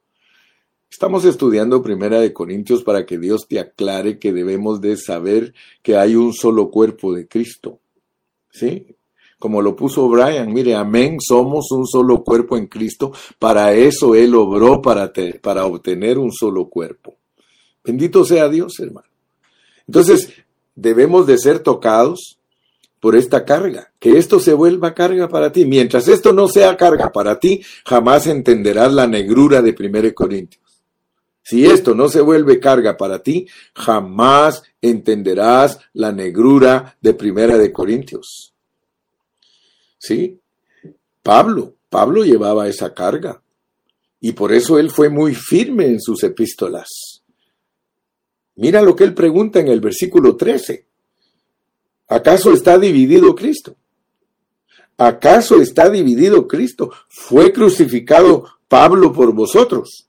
[0.89, 5.97] Estamos estudiando Primera de Corintios para que Dios te aclare que debemos de saber que
[5.97, 7.79] hay un solo cuerpo de Cristo.
[8.51, 8.95] ¿Sí?
[9.37, 14.33] Como lo puso Brian, mire, amén, somos un solo cuerpo en Cristo, para eso Él
[14.33, 17.15] obró para, para obtener un solo cuerpo.
[17.83, 19.07] Bendito sea Dios, hermano.
[19.87, 20.29] Entonces,
[20.73, 22.39] debemos de ser tocados
[22.99, 25.65] por esta carga, que esto se vuelva carga para ti.
[25.65, 30.64] Mientras esto no sea carga para ti, jamás entenderás la negrura de 1 Corintios.
[31.47, 37.71] Si esto no se vuelve carga para ti, jamás entenderás la negrura de Primera de
[37.71, 38.55] Corintios.
[39.99, 40.39] ¿Sí?
[41.21, 43.43] Pablo, Pablo llevaba esa carga.
[44.19, 47.21] Y por eso él fue muy firme en sus epístolas.
[48.55, 50.83] Mira lo que él pregunta en el versículo 13.
[52.07, 53.75] ¿Acaso está dividido Cristo?
[54.97, 56.89] ¿Acaso está dividido Cristo?
[57.07, 60.04] ¿Fue crucificado Pablo por vosotros?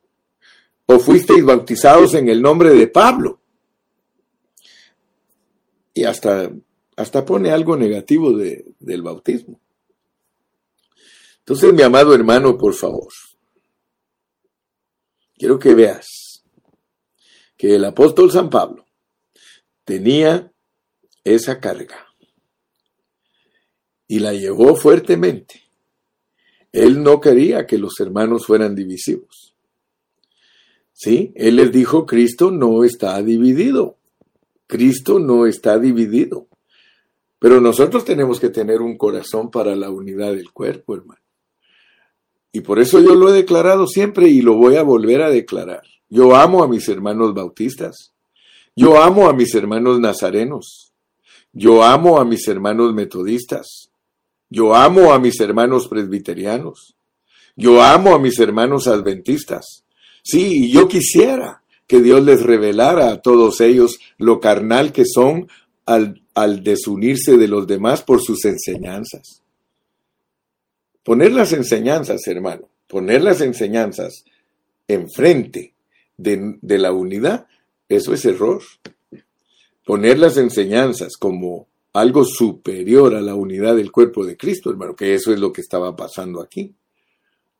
[0.86, 3.40] O fuisteis bautizados en el nombre de Pablo.
[5.92, 6.50] Y hasta,
[6.96, 9.60] hasta pone algo negativo del bautismo.
[11.38, 13.12] Entonces, mi amado hermano, por favor,
[15.36, 16.42] quiero que veas
[17.56, 18.84] que el apóstol San Pablo
[19.84, 20.52] tenía
[21.24, 22.06] esa carga
[24.08, 25.62] y la llevó fuertemente.
[26.72, 29.45] Él no quería que los hermanos fueran divisivos.
[30.96, 31.30] ¿Sí?
[31.34, 33.98] Él les dijo, Cristo no está dividido.
[34.66, 36.48] Cristo no está dividido.
[37.38, 41.20] Pero nosotros tenemos que tener un corazón para la unidad del cuerpo, hermano.
[42.50, 45.82] Y por eso yo lo he declarado siempre y lo voy a volver a declarar.
[46.08, 48.14] Yo amo a mis hermanos bautistas.
[48.74, 50.94] Yo amo a mis hermanos nazarenos.
[51.52, 53.90] Yo amo a mis hermanos metodistas.
[54.48, 56.96] Yo amo a mis hermanos presbiterianos.
[57.54, 59.85] Yo amo a mis hermanos adventistas.
[60.28, 65.48] Sí, yo quisiera que Dios les revelara a todos ellos lo carnal que son
[65.84, 66.20] al,
[66.64, 69.44] desunirse de los demás por sus enseñanzas.
[71.04, 74.24] Poner las enseñanzas, hermano, poner las enseñanzas
[74.88, 75.74] enfrente
[76.16, 77.46] de la unidad,
[77.88, 78.62] eso es error.
[79.84, 85.14] Poner las enseñanzas como algo superior a la unidad del cuerpo de Cristo, hermano, que
[85.14, 86.74] eso es lo que estaba pasando aquí.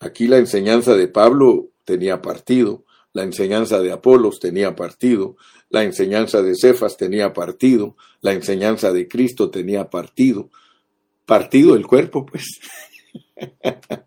[0.00, 5.36] Aquí la enseñanza de Pablo tenía partido, la enseñanza de Apolos tenía partido,
[5.70, 10.50] la enseñanza de Cefas tenía partido, la enseñanza de Cristo tenía partido.
[11.24, 12.60] Partido el cuerpo, pues.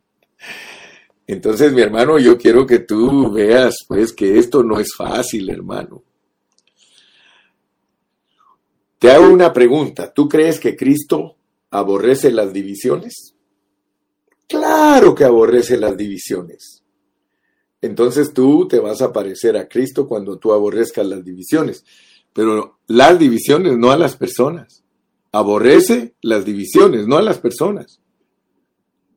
[1.27, 6.03] Entonces, mi hermano, yo quiero que tú veas, pues, que esto no es fácil, hermano.
[8.99, 10.13] Te hago una pregunta.
[10.13, 11.37] ¿Tú crees que Cristo
[11.71, 13.33] aborrece las divisiones?
[14.47, 16.78] Claro que aborrece las divisiones.
[17.81, 21.85] Entonces tú te vas a parecer a Cristo cuando tú aborrezcas las divisiones,
[22.33, 24.83] pero las divisiones, no a las personas.
[25.31, 27.99] Aborrece las divisiones, no a las personas.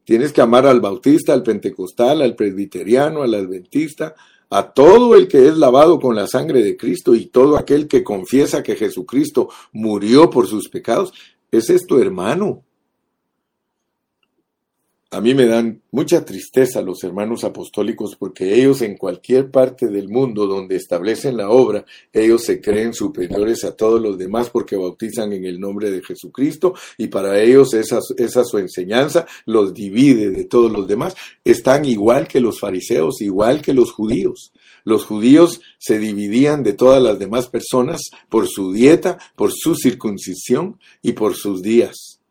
[0.04, 4.14] Tienes que amar al bautista, al pentecostal, al presbiteriano, al adventista,
[4.50, 8.04] a todo el que es lavado con la sangre de Cristo y todo aquel que
[8.04, 11.12] confiesa que Jesucristo murió por sus pecados.
[11.50, 12.62] Ese es tu hermano.
[15.14, 20.08] A mí me dan mucha tristeza los hermanos apostólicos porque ellos en cualquier parte del
[20.08, 25.34] mundo donde establecen la obra, ellos se creen superiores a todos los demás porque bautizan
[25.34, 30.44] en el nombre de Jesucristo y para ellos esa, esa su enseñanza los divide de
[30.44, 31.14] todos los demás.
[31.44, 34.54] Están igual que los fariseos, igual que los judíos.
[34.82, 40.80] Los judíos se dividían de todas las demás personas por su dieta, por su circuncisión
[41.02, 42.21] y por sus días.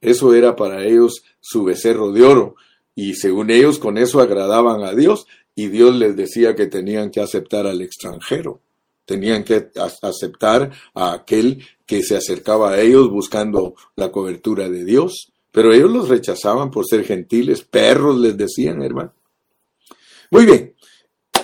[0.00, 2.56] Eso era para ellos su becerro de oro,
[2.94, 7.20] y según ellos con eso agradaban a Dios, y Dios les decía que tenían que
[7.20, 8.60] aceptar al extranjero,
[9.04, 9.70] tenían que
[10.02, 15.90] aceptar a aquel que se acercaba a ellos buscando la cobertura de Dios, pero ellos
[15.90, 19.12] los rechazaban por ser gentiles, perros les decían, hermano.
[20.30, 20.74] Muy bien,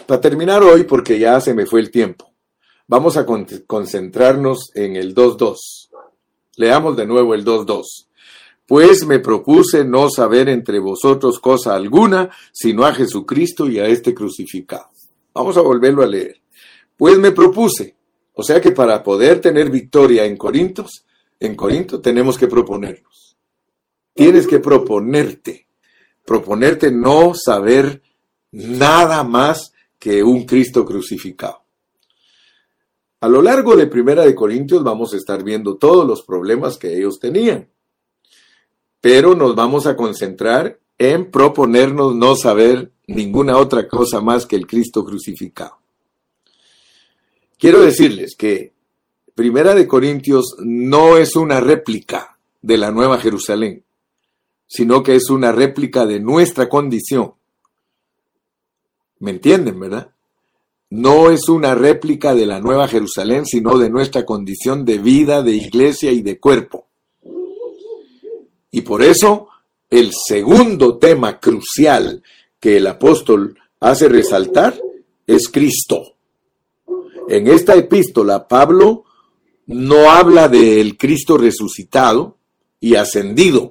[0.07, 2.32] para terminar hoy, porque ya se me fue el tiempo,
[2.86, 3.26] vamos a
[3.66, 5.57] concentrarnos en el 2.2.
[6.57, 8.07] Leamos de nuevo el 2.2
[8.66, 14.12] pues me propuse no saber entre vosotros cosa alguna, sino a Jesucristo y a este
[14.12, 14.90] crucificado.
[15.32, 16.42] Vamos a volverlo a leer.
[16.96, 17.94] Pues me propuse.
[18.32, 21.06] O sea que para poder tener victoria en Corintios,
[21.38, 23.36] en Corinto tenemos que proponernos.
[24.12, 25.68] Tienes que proponerte.
[26.24, 28.02] Proponerte no saber
[28.50, 31.62] nada más que un Cristo crucificado.
[33.20, 36.96] A lo largo de Primera de Corintios vamos a estar viendo todos los problemas que
[36.96, 37.68] ellos tenían
[39.09, 44.66] pero nos vamos a concentrar en proponernos no saber ninguna otra cosa más que el
[44.66, 45.78] Cristo crucificado.
[47.57, 48.72] Quiero decirles que
[49.32, 53.84] Primera de Corintios no es una réplica de la Nueva Jerusalén,
[54.66, 57.34] sino que es una réplica de nuestra condición.
[59.20, 60.11] ¿Me entienden, verdad?
[60.90, 65.52] No es una réplica de la Nueva Jerusalén, sino de nuestra condición de vida, de
[65.52, 66.86] iglesia y de cuerpo.
[68.76, 69.48] Y por eso
[69.88, 72.22] el segundo tema crucial
[72.60, 74.78] que el apóstol hace resaltar
[75.26, 76.16] es Cristo.
[77.26, 79.04] En esta epístola, Pablo
[79.64, 82.36] no habla del Cristo resucitado
[82.78, 83.70] y ascendido,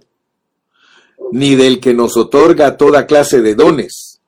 [1.32, 4.22] ni del que nos otorga toda clase de dones,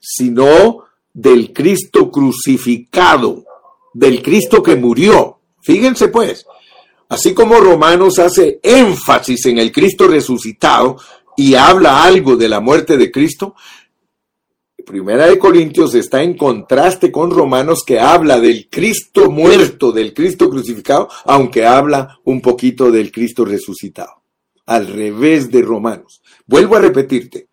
[0.00, 3.44] sino del Cristo crucificado,
[3.92, 5.40] del Cristo que murió.
[5.60, 6.46] Fíjense pues,
[7.12, 10.96] así como Romanos hace énfasis en el Cristo resucitado
[11.36, 13.54] y habla algo de la muerte de Cristo,
[14.84, 20.50] Primera de Corintios está en contraste con Romanos que habla del Cristo muerto, del Cristo
[20.50, 24.22] crucificado, aunque habla un poquito del Cristo resucitado.
[24.66, 26.22] Al revés de Romanos.
[26.46, 27.48] Vuelvo a repetirte.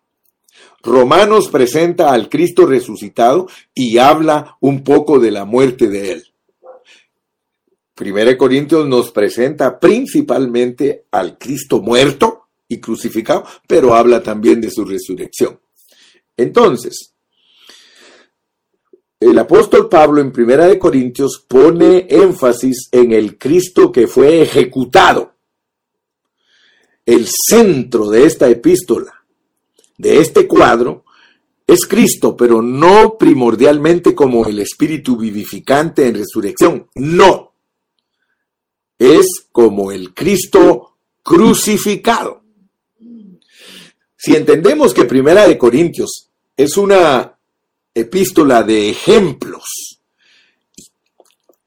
[0.82, 6.29] Romanos presenta al Cristo resucitado y habla un poco de la muerte de él.
[8.00, 14.70] Primera de Corintios nos presenta principalmente al Cristo muerto y crucificado, pero habla también de
[14.70, 15.60] su resurrección.
[16.34, 17.12] Entonces,
[19.20, 25.34] el apóstol Pablo en Primera de Corintios pone énfasis en el Cristo que fue ejecutado.
[27.04, 29.12] El centro de esta epístola,
[29.98, 31.04] de este cuadro,
[31.66, 36.88] es Cristo, pero no primordialmente como el Espíritu vivificante en resurrección.
[36.94, 37.49] No.
[39.00, 42.42] Es como el Cristo crucificado.
[44.14, 47.38] Si entendemos que Primera de Corintios es una
[47.94, 50.00] epístola de ejemplos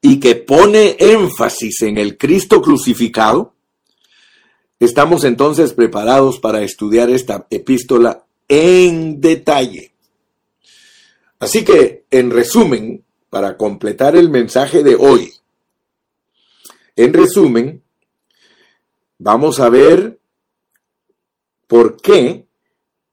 [0.00, 3.54] y que pone énfasis en el Cristo crucificado,
[4.78, 9.92] estamos entonces preparados para estudiar esta epístola en detalle.
[11.40, 15.32] Así que, en resumen, para completar el mensaje de hoy,
[16.96, 17.82] en resumen,
[19.18, 20.18] vamos a ver
[21.66, 22.46] por qué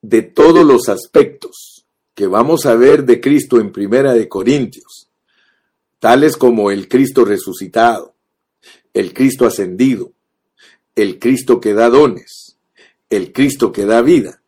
[0.01, 5.09] de todos los aspectos que vamos a ver de Cristo en Primera de Corintios,
[5.99, 8.13] tales como el Cristo resucitado,
[8.93, 10.11] el Cristo ascendido,
[10.95, 12.57] el Cristo que da dones,
[13.09, 14.41] el Cristo que da vida.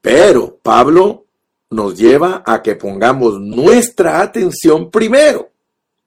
[0.00, 1.24] Pero Pablo
[1.70, 5.50] nos lleva a que pongamos nuestra atención primero,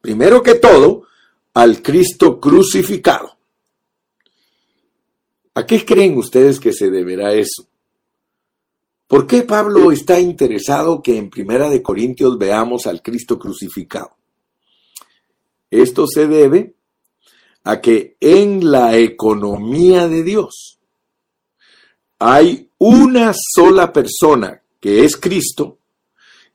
[0.01, 1.08] primero que todo,
[1.59, 3.37] al Cristo crucificado.
[5.55, 7.67] ¿A qué creen ustedes que se deberá eso?
[9.07, 14.15] ¿Por qué Pablo está interesado que en Primera de Corintios veamos al Cristo crucificado?
[15.69, 16.75] Esto se debe
[17.65, 20.79] a que en la economía de Dios
[22.19, 25.79] hay una sola persona que es Cristo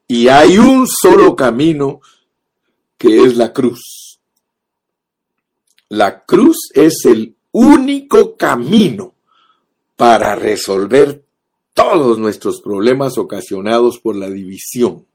[0.08, 2.00] y hay un solo camino
[2.96, 4.03] que es la cruz.
[5.88, 9.14] La cruz es el único camino
[9.96, 11.24] para resolver
[11.72, 15.06] todos nuestros problemas ocasionados por la división.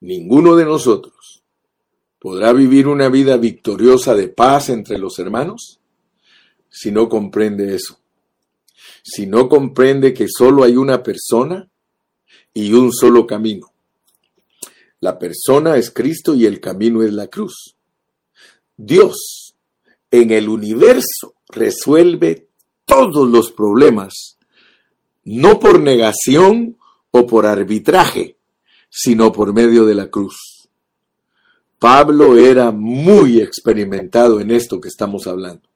[0.00, 1.42] Ninguno de nosotros
[2.18, 5.80] podrá vivir una vida victoriosa de paz entre los hermanos
[6.74, 8.00] si no comprende eso.
[9.02, 11.70] Si no comprende que solo hay una persona
[12.52, 13.72] y un solo camino.
[15.00, 17.76] La persona es Cristo y el camino es la cruz.
[18.76, 19.54] Dios
[20.10, 22.48] en el universo resuelve
[22.84, 24.38] todos los problemas
[25.24, 26.76] no por negación
[27.10, 28.36] o por arbitraje,
[28.90, 30.68] sino por medio de la cruz.
[31.78, 35.68] Pablo era muy experimentado en esto que estamos hablando.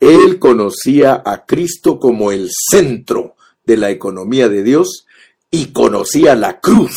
[0.00, 5.06] Él conocía a Cristo como el centro de la economía de Dios
[5.50, 6.96] y conocía la cruz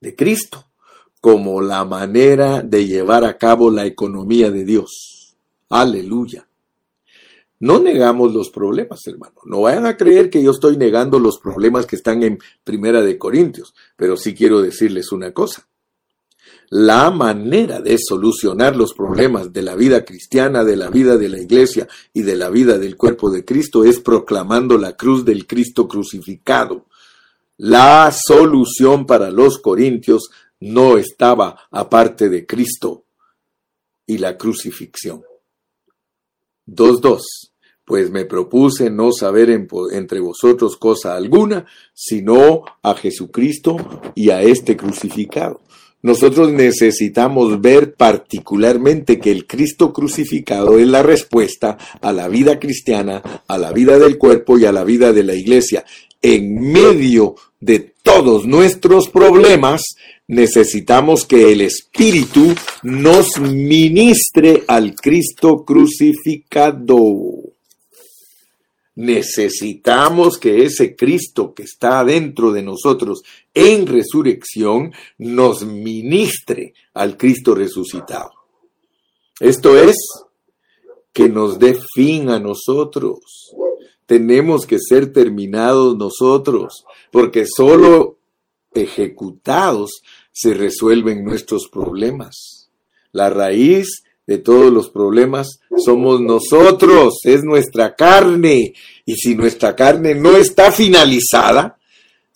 [0.00, 0.69] de Cristo
[1.20, 5.36] como la manera de llevar a cabo la economía de Dios.
[5.68, 6.46] Aleluya.
[7.60, 9.34] No negamos los problemas, hermano.
[9.44, 13.18] No vayan a creer que yo estoy negando los problemas que están en Primera de
[13.18, 15.68] Corintios, pero sí quiero decirles una cosa.
[16.70, 21.38] La manera de solucionar los problemas de la vida cristiana, de la vida de la
[21.38, 25.86] iglesia y de la vida del cuerpo de Cristo es proclamando la cruz del Cristo
[25.86, 26.86] crucificado.
[27.58, 30.30] La solución para los corintios
[30.60, 33.06] no estaba aparte de Cristo
[34.06, 35.22] y la crucifixión.
[36.66, 37.20] 2.2.
[37.84, 43.76] pues me propuse no saber entre vosotros cosa alguna, sino a Jesucristo
[44.14, 45.60] y a este crucificado.
[46.02, 53.42] Nosotros necesitamos ver particularmente que el Cristo crucificado es la respuesta a la vida cristiana,
[53.46, 55.84] a la vida del cuerpo y a la vida de la iglesia.
[56.22, 59.82] En medio de todos nuestros problemas,
[60.26, 66.96] necesitamos que el Espíritu nos ministre al Cristo crucificado.
[68.96, 73.22] Necesitamos que ese Cristo que está dentro de nosotros
[73.54, 78.32] en resurrección nos ministre al Cristo resucitado.
[79.38, 79.96] Esto es
[81.12, 83.54] que nos dé fin a nosotros.
[84.10, 88.18] Tenemos que ser terminados nosotros, porque solo
[88.74, 90.02] ejecutados
[90.32, 92.72] se resuelven nuestros problemas.
[93.12, 98.74] La raíz de todos los problemas somos nosotros, es nuestra carne.
[99.06, 101.78] Y si nuestra carne no está finalizada,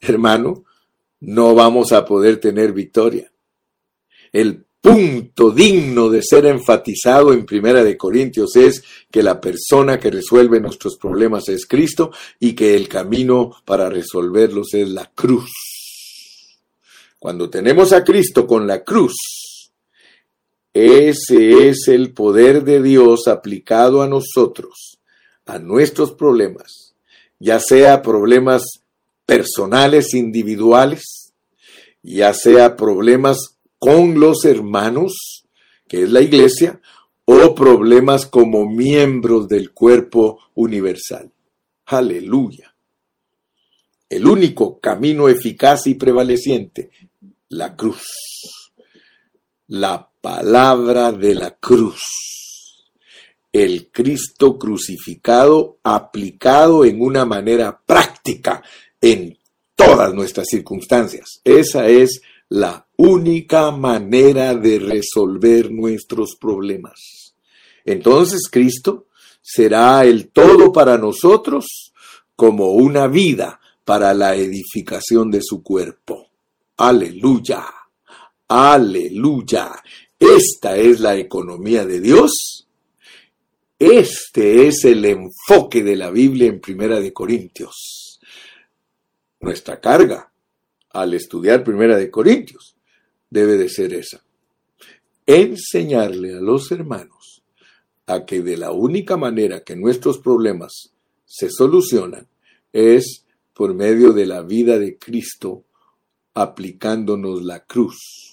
[0.00, 0.62] hermano,
[1.18, 3.32] no vamos a poder tener victoria.
[4.32, 10.10] El punto digno de ser enfatizado en Primera de Corintios es que la persona que
[10.10, 15.50] resuelve nuestros problemas es Cristo y que el camino para resolverlos es la cruz.
[17.18, 19.14] Cuando tenemos a Cristo con la cruz,
[20.74, 24.98] ese es el poder de Dios aplicado a nosotros,
[25.46, 26.94] a nuestros problemas,
[27.38, 28.64] ya sea problemas
[29.24, 31.32] personales, individuales,
[32.02, 33.53] ya sea problemas
[33.84, 35.44] con los hermanos,
[35.86, 36.80] que es la iglesia,
[37.26, 41.30] o problemas como miembros del cuerpo universal.
[41.84, 42.74] Aleluya.
[44.08, 46.88] El único camino eficaz y prevaleciente,
[47.50, 48.06] la cruz.
[49.66, 52.00] La palabra de la cruz.
[53.52, 58.62] El Cristo crucificado aplicado en una manera práctica
[58.98, 59.36] en
[59.74, 61.42] todas nuestras circunstancias.
[61.44, 67.34] Esa es la única manera de resolver nuestros problemas.
[67.84, 69.06] Entonces Cristo
[69.40, 71.92] será el todo para nosotros
[72.36, 76.30] como una vida para la edificación de su cuerpo.
[76.76, 77.66] Aleluya.
[78.48, 79.72] Aleluya.
[80.18, 82.66] Esta es la economía de Dios.
[83.78, 88.20] Este es el enfoque de la Biblia en Primera de Corintios.
[89.40, 90.32] Nuestra carga
[90.94, 92.76] al estudiar Primera de Corintios
[93.28, 94.24] debe de ser esa.
[95.26, 97.42] Enseñarle a los hermanos
[98.06, 100.94] a que de la única manera que nuestros problemas
[101.26, 102.26] se solucionan
[102.72, 105.64] es por medio de la vida de Cristo
[106.32, 108.24] aplicándonos la cruz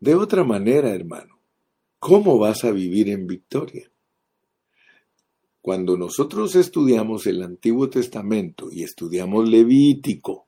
[0.00, 1.40] de otra manera, hermano,
[1.98, 3.90] ¿cómo vas a vivir en victoria?
[5.60, 10.46] Cuando nosotros estudiamos el Antiguo Testamento y estudiamos Levítico,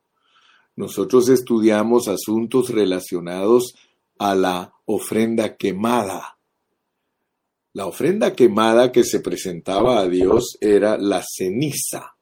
[0.77, 3.75] nosotros estudiamos asuntos relacionados
[4.18, 6.39] a la ofrenda quemada.
[7.73, 12.16] La ofrenda quemada que se presentaba a Dios era la ceniza.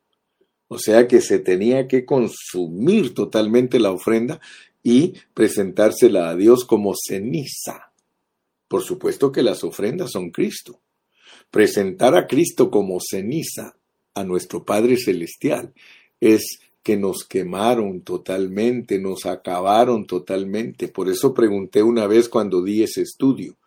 [0.68, 4.40] O sea que se tenía que consumir totalmente la ofrenda
[4.82, 7.92] y presentársela a Dios como ceniza.
[8.68, 10.80] Por supuesto que las ofrendas son Cristo.
[11.51, 13.76] Presentar a Cristo como ceniza
[14.14, 15.72] a nuestro Padre Celestial
[16.20, 20.89] es que nos quemaron totalmente, nos acabaron totalmente.
[20.89, 23.59] Por eso pregunté una vez cuando di ese estudio,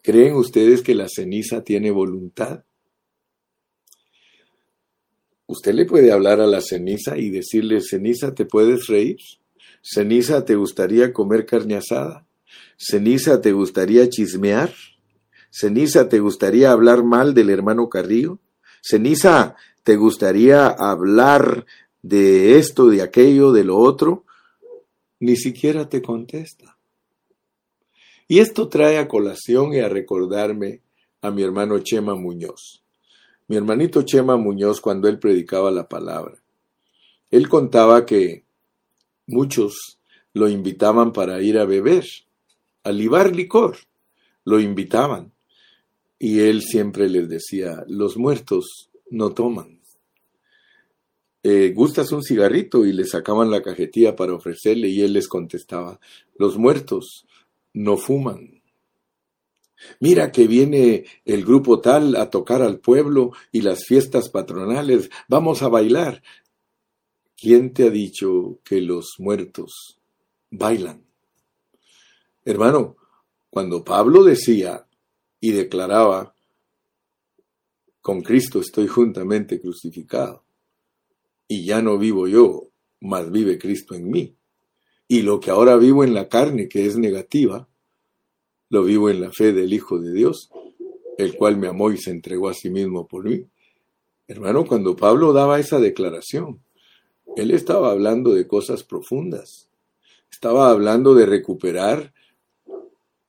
[0.00, 2.62] ¿creen ustedes que la ceniza tiene voluntad?
[5.46, 9.16] Usted le puede hablar a la ceniza y decirle, ceniza, ¿te puedes reír?
[9.82, 12.24] Ceniza, ¿te gustaría comer carne asada?
[12.78, 14.72] Ceniza, ¿te gustaría chismear?
[15.50, 18.38] Ceniza, ¿te gustaría hablar mal del hermano Carrillo?
[18.80, 21.64] Ceniza, ¿te gustaría hablar
[22.02, 24.24] de esto, de aquello, de lo otro?
[25.20, 26.76] Ni siquiera te contesta.
[28.26, 30.80] Y esto trae a colación y a recordarme
[31.20, 32.82] a mi hermano Chema Muñoz.
[33.46, 36.34] Mi hermanito Chema Muñoz, cuando él predicaba la palabra,
[37.30, 38.44] él contaba que
[39.26, 39.98] Muchos
[40.34, 42.04] lo invitaban para ir a beber,
[42.82, 43.78] a libar licor.
[44.44, 45.32] Lo invitaban.
[46.18, 49.73] Y él siempre les decía, los muertos no toman.
[51.46, 52.86] Eh, ¿Gustas un cigarrito?
[52.86, 56.00] Y le sacaban la cajetilla para ofrecerle y él les contestaba,
[56.38, 57.26] los muertos
[57.74, 58.62] no fuman.
[60.00, 65.62] Mira que viene el grupo tal a tocar al pueblo y las fiestas patronales, vamos
[65.62, 66.22] a bailar.
[67.36, 70.00] ¿Quién te ha dicho que los muertos
[70.50, 71.04] bailan?
[72.46, 72.96] Hermano,
[73.50, 74.86] cuando Pablo decía
[75.40, 76.34] y declaraba
[78.00, 80.43] con Cristo estoy juntamente crucificado.
[81.48, 82.68] Y ya no vivo yo,
[83.00, 84.34] mas vive Cristo en mí.
[85.08, 87.68] Y lo que ahora vivo en la carne, que es negativa,
[88.70, 90.50] lo vivo en la fe del Hijo de Dios,
[91.18, 93.46] el cual me amó y se entregó a sí mismo por mí.
[94.26, 96.60] Hermano, cuando Pablo daba esa declaración,
[97.36, 99.68] él estaba hablando de cosas profundas.
[100.30, 102.12] Estaba hablando de recuperar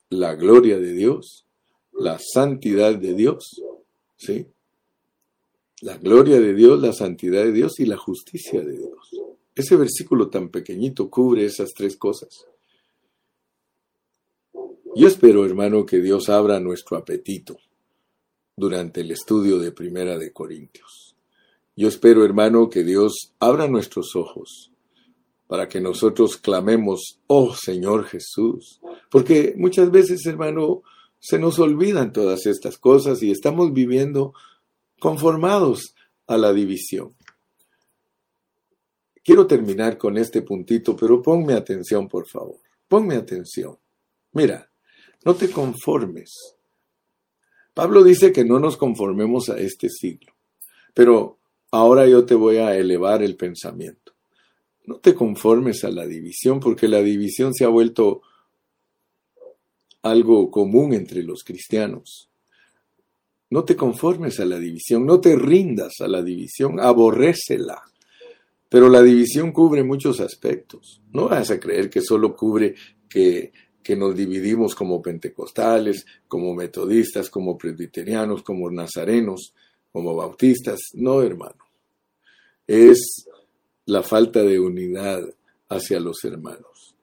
[0.08, 1.46] la gloria de Dios,
[1.92, 3.62] la santidad de Dios,
[4.16, 4.46] ¿sí?
[5.82, 9.10] La gloria de Dios, la santidad de Dios y la justicia de Dios.
[9.54, 12.46] Ese versículo tan pequeñito cubre esas tres cosas.
[14.94, 17.58] Yo espero, hermano, que Dios abra nuestro apetito
[18.56, 21.14] durante el estudio de Primera de Corintios.
[21.76, 24.72] Yo espero, hermano, que Dios abra nuestros ojos
[25.46, 30.82] para que nosotros clamemos, oh Señor Jesús, porque muchas veces, hermano,
[31.18, 34.32] se nos olvidan todas estas cosas y estamos viviendo
[34.98, 35.94] conformados
[36.26, 37.14] a la división.
[39.22, 42.58] Quiero terminar con este puntito, pero ponme atención, por favor.
[42.88, 43.76] Ponme atención.
[44.32, 44.70] Mira,
[45.24, 46.30] no te conformes.
[47.74, 50.32] Pablo dice que no nos conformemos a este siglo,
[50.94, 51.38] pero
[51.72, 54.12] ahora yo te voy a elevar el pensamiento.
[54.84, 58.22] No te conformes a la división, porque la división se ha vuelto
[60.02, 62.30] algo común entre los cristianos.
[63.50, 67.82] No te conformes a la división, no te rindas a la división, aborrécela.
[68.68, 71.00] Pero la división cubre muchos aspectos.
[71.12, 72.74] No vas a creer que solo cubre
[73.08, 79.54] que, que nos dividimos como pentecostales, como metodistas, como presbiterianos, como nazarenos,
[79.92, 80.80] como bautistas.
[80.94, 81.64] No, hermano.
[82.66, 83.28] Es
[83.86, 85.22] la falta de unidad
[85.68, 86.96] hacia los hermanos.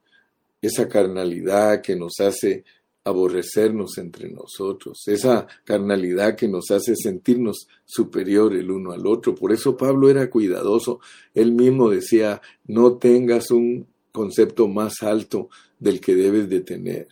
[0.61, 2.65] Esa carnalidad que nos hace
[3.05, 9.35] aborrecernos entre nosotros, esa carnalidad que nos hace sentirnos superior el uno al otro.
[9.35, 10.99] Por eso Pablo era cuidadoso.
[11.33, 15.49] Él mismo decía, no tengas un concepto más alto
[15.79, 17.07] del que debes de tener.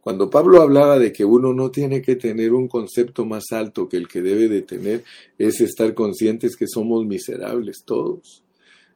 [0.00, 3.98] Cuando Pablo hablaba de que uno no tiene que tener un concepto más alto que
[3.98, 5.04] el que debe de tener,
[5.36, 8.42] es estar conscientes que somos miserables todos,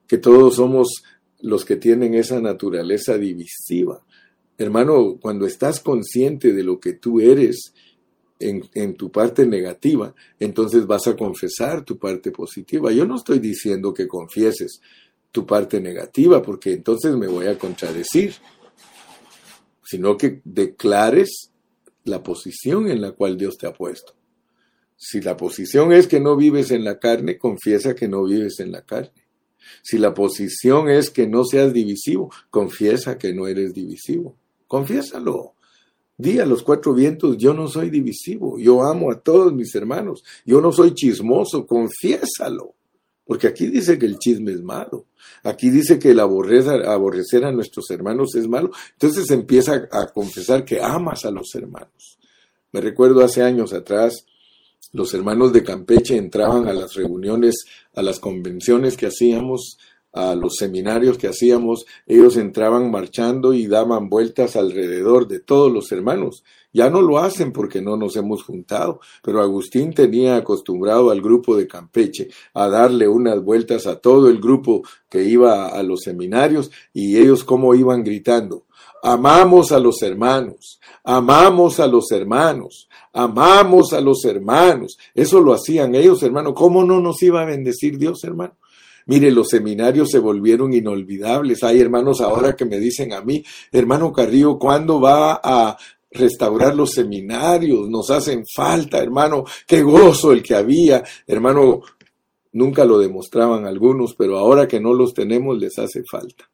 [0.09, 1.03] que todos somos
[1.41, 4.03] los que tienen esa naturaleza divisiva,
[4.63, 7.75] Hermano, cuando estás consciente de lo que tú eres
[8.39, 12.93] en, tu parte negativa, entonces vas a confesar tu parte positiva.
[12.93, 14.81] Yo no estoy diciendo que confieses
[15.31, 18.35] tu parte negativa, porque entonces me voy a contradecir,
[19.85, 21.51] sino que declares
[22.05, 24.15] la posición en la cual Dios te ha puesto.
[24.97, 28.71] Si la posición es que no vives en la carne, confiesa que no vives en
[28.71, 29.27] la carne.
[29.83, 34.37] Si la posición es que no seas divisivo, confiesa que no eres divisivo.
[34.73, 35.57] Confiésalo.
[36.17, 40.25] Di a los cuatro vientos, yo no soy divisivo, yo amo a todos mis hermanos,
[40.47, 42.75] yo no soy chismoso, confiésalo.
[43.27, 45.09] Porque aquí dice que el chisme es malo.
[45.43, 48.71] Aquí dice que el aborrecer, aborrecer a nuestros hermanos es malo.
[48.93, 52.19] Entonces empieza a confesar que amas a los hermanos.
[52.73, 54.25] Me recuerdo hace años atrás,
[54.93, 59.77] los hermanos de Campeche entraban a las reuniones, a las convenciones que hacíamos
[60.13, 65.91] a los seminarios que hacíamos, ellos entraban marchando y daban vueltas alrededor de todos los
[65.93, 66.45] hermanos.
[66.75, 71.57] Ya no lo hacen porque no nos hemos juntado, pero Agustín tenía acostumbrado al grupo
[71.57, 76.71] de Campeche a darle unas vueltas a todo el grupo que iba a los seminarios
[76.95, 78.65] y ellos como iban gritando,
[79.03, 84.97] amamos a los hermanos, amamos a los hermanos, amamos a los hermanos.
[85.15, 86.55] Eso lo hacían ellos, hermano.
[86.55, 88.55] ¿Cómo no nos iba a bendecir Dios, hermano?
[89.07, 91.63] Mire, los seminarios se volvieron inolvidables.
[91.63, 95.77] Hay hermanos ahora que me dicen a mí, hermano Carrillo, ¿cuándo va a
[96.11, 97.89] restaurar los seminarios?
[97.89, 99.45] Nos hacen falta, hermano.
[99.67, 101.03] Qué gozo el que había.
[101.27, 101.83] Hermano,
[102.53, 106.49] nunca lo demostraban algunos, pero ahora que no los tenemos les hace falta.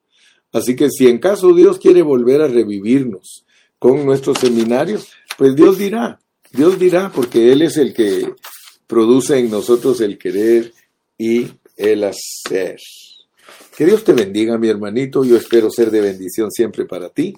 [0.52, 3.44] Así que si en caso Dios quiere volver a revivirnos
[3.78, 6.18] con nuestros seminarios, pues Dios dirá,
[6.50, 8.32] Dios dirá, porque Él es el que
[8.86, 10.72] produce en nosotros el querer
[11.18, 11.48] y
[11.78, 12.78] el hacer.
[13.76, 15.24] Que Dios te bendiga, mi hermanito.
[15.24, 17.34] Yo espero ser de bendición siempre para ti.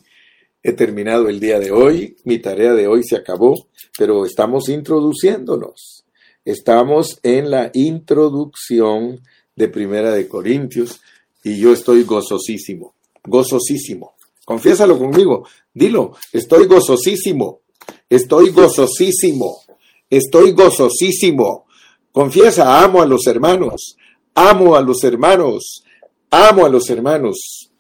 [0.63, 2.17] He terminado el día de hoy.
[2.25, 6.05] Mi tarea de hoy se acabó, pero estamos introduciéndonos.
[6.45, 9.21] Estamos en la introducción
[9.55, 11.01] de Primera de Corintios
[11.45, 14.15] y yo estoy gozosísimo, gozosísimo.
[14.45, 15.47] Confiésalo conmigo.
[15.73, 17.61] Dilo, estoy gozosísimo.
[18.09, 19.63] Estoy gozosísimo.
[20.09, 21.67] Estoy gozosísimo.
[22.11, 23.97] Confiesa, amo a los hermanos.
[24.35, 25.85] Amo a los hermanos,
[26.31, 27.71] amo a los hermanos.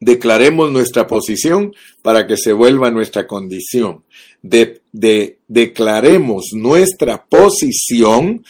[0.00, 4.04] Declaremos nuestra posición para que se vuelva nuestra condición.
[4.42, 8.44] de, de, declaremos nuestra posición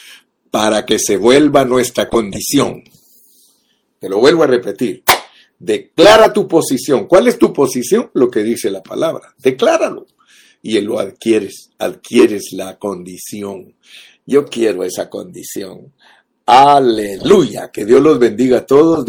[0.50, 2.84] para que se vuelva nuestra condición.
[3.98, 5.02] Te lo vuelvo a repetir.
[5.58, 7.06] Declara tu posición.
[7.06, 8.10] ¿Cuál es tu posición?
[8.14, 9.34] Lo que dice la palabra.
[9.38, 10.06] Decláralo.
[10.62, 13.74] Y lo adquieres, adquieres la condición.
[14.26, 15.92] Yo quiero esa condición.
[16.52, 17.70] Aleluya.
[17.70, 18.98] Que Dios los bendiga a todos.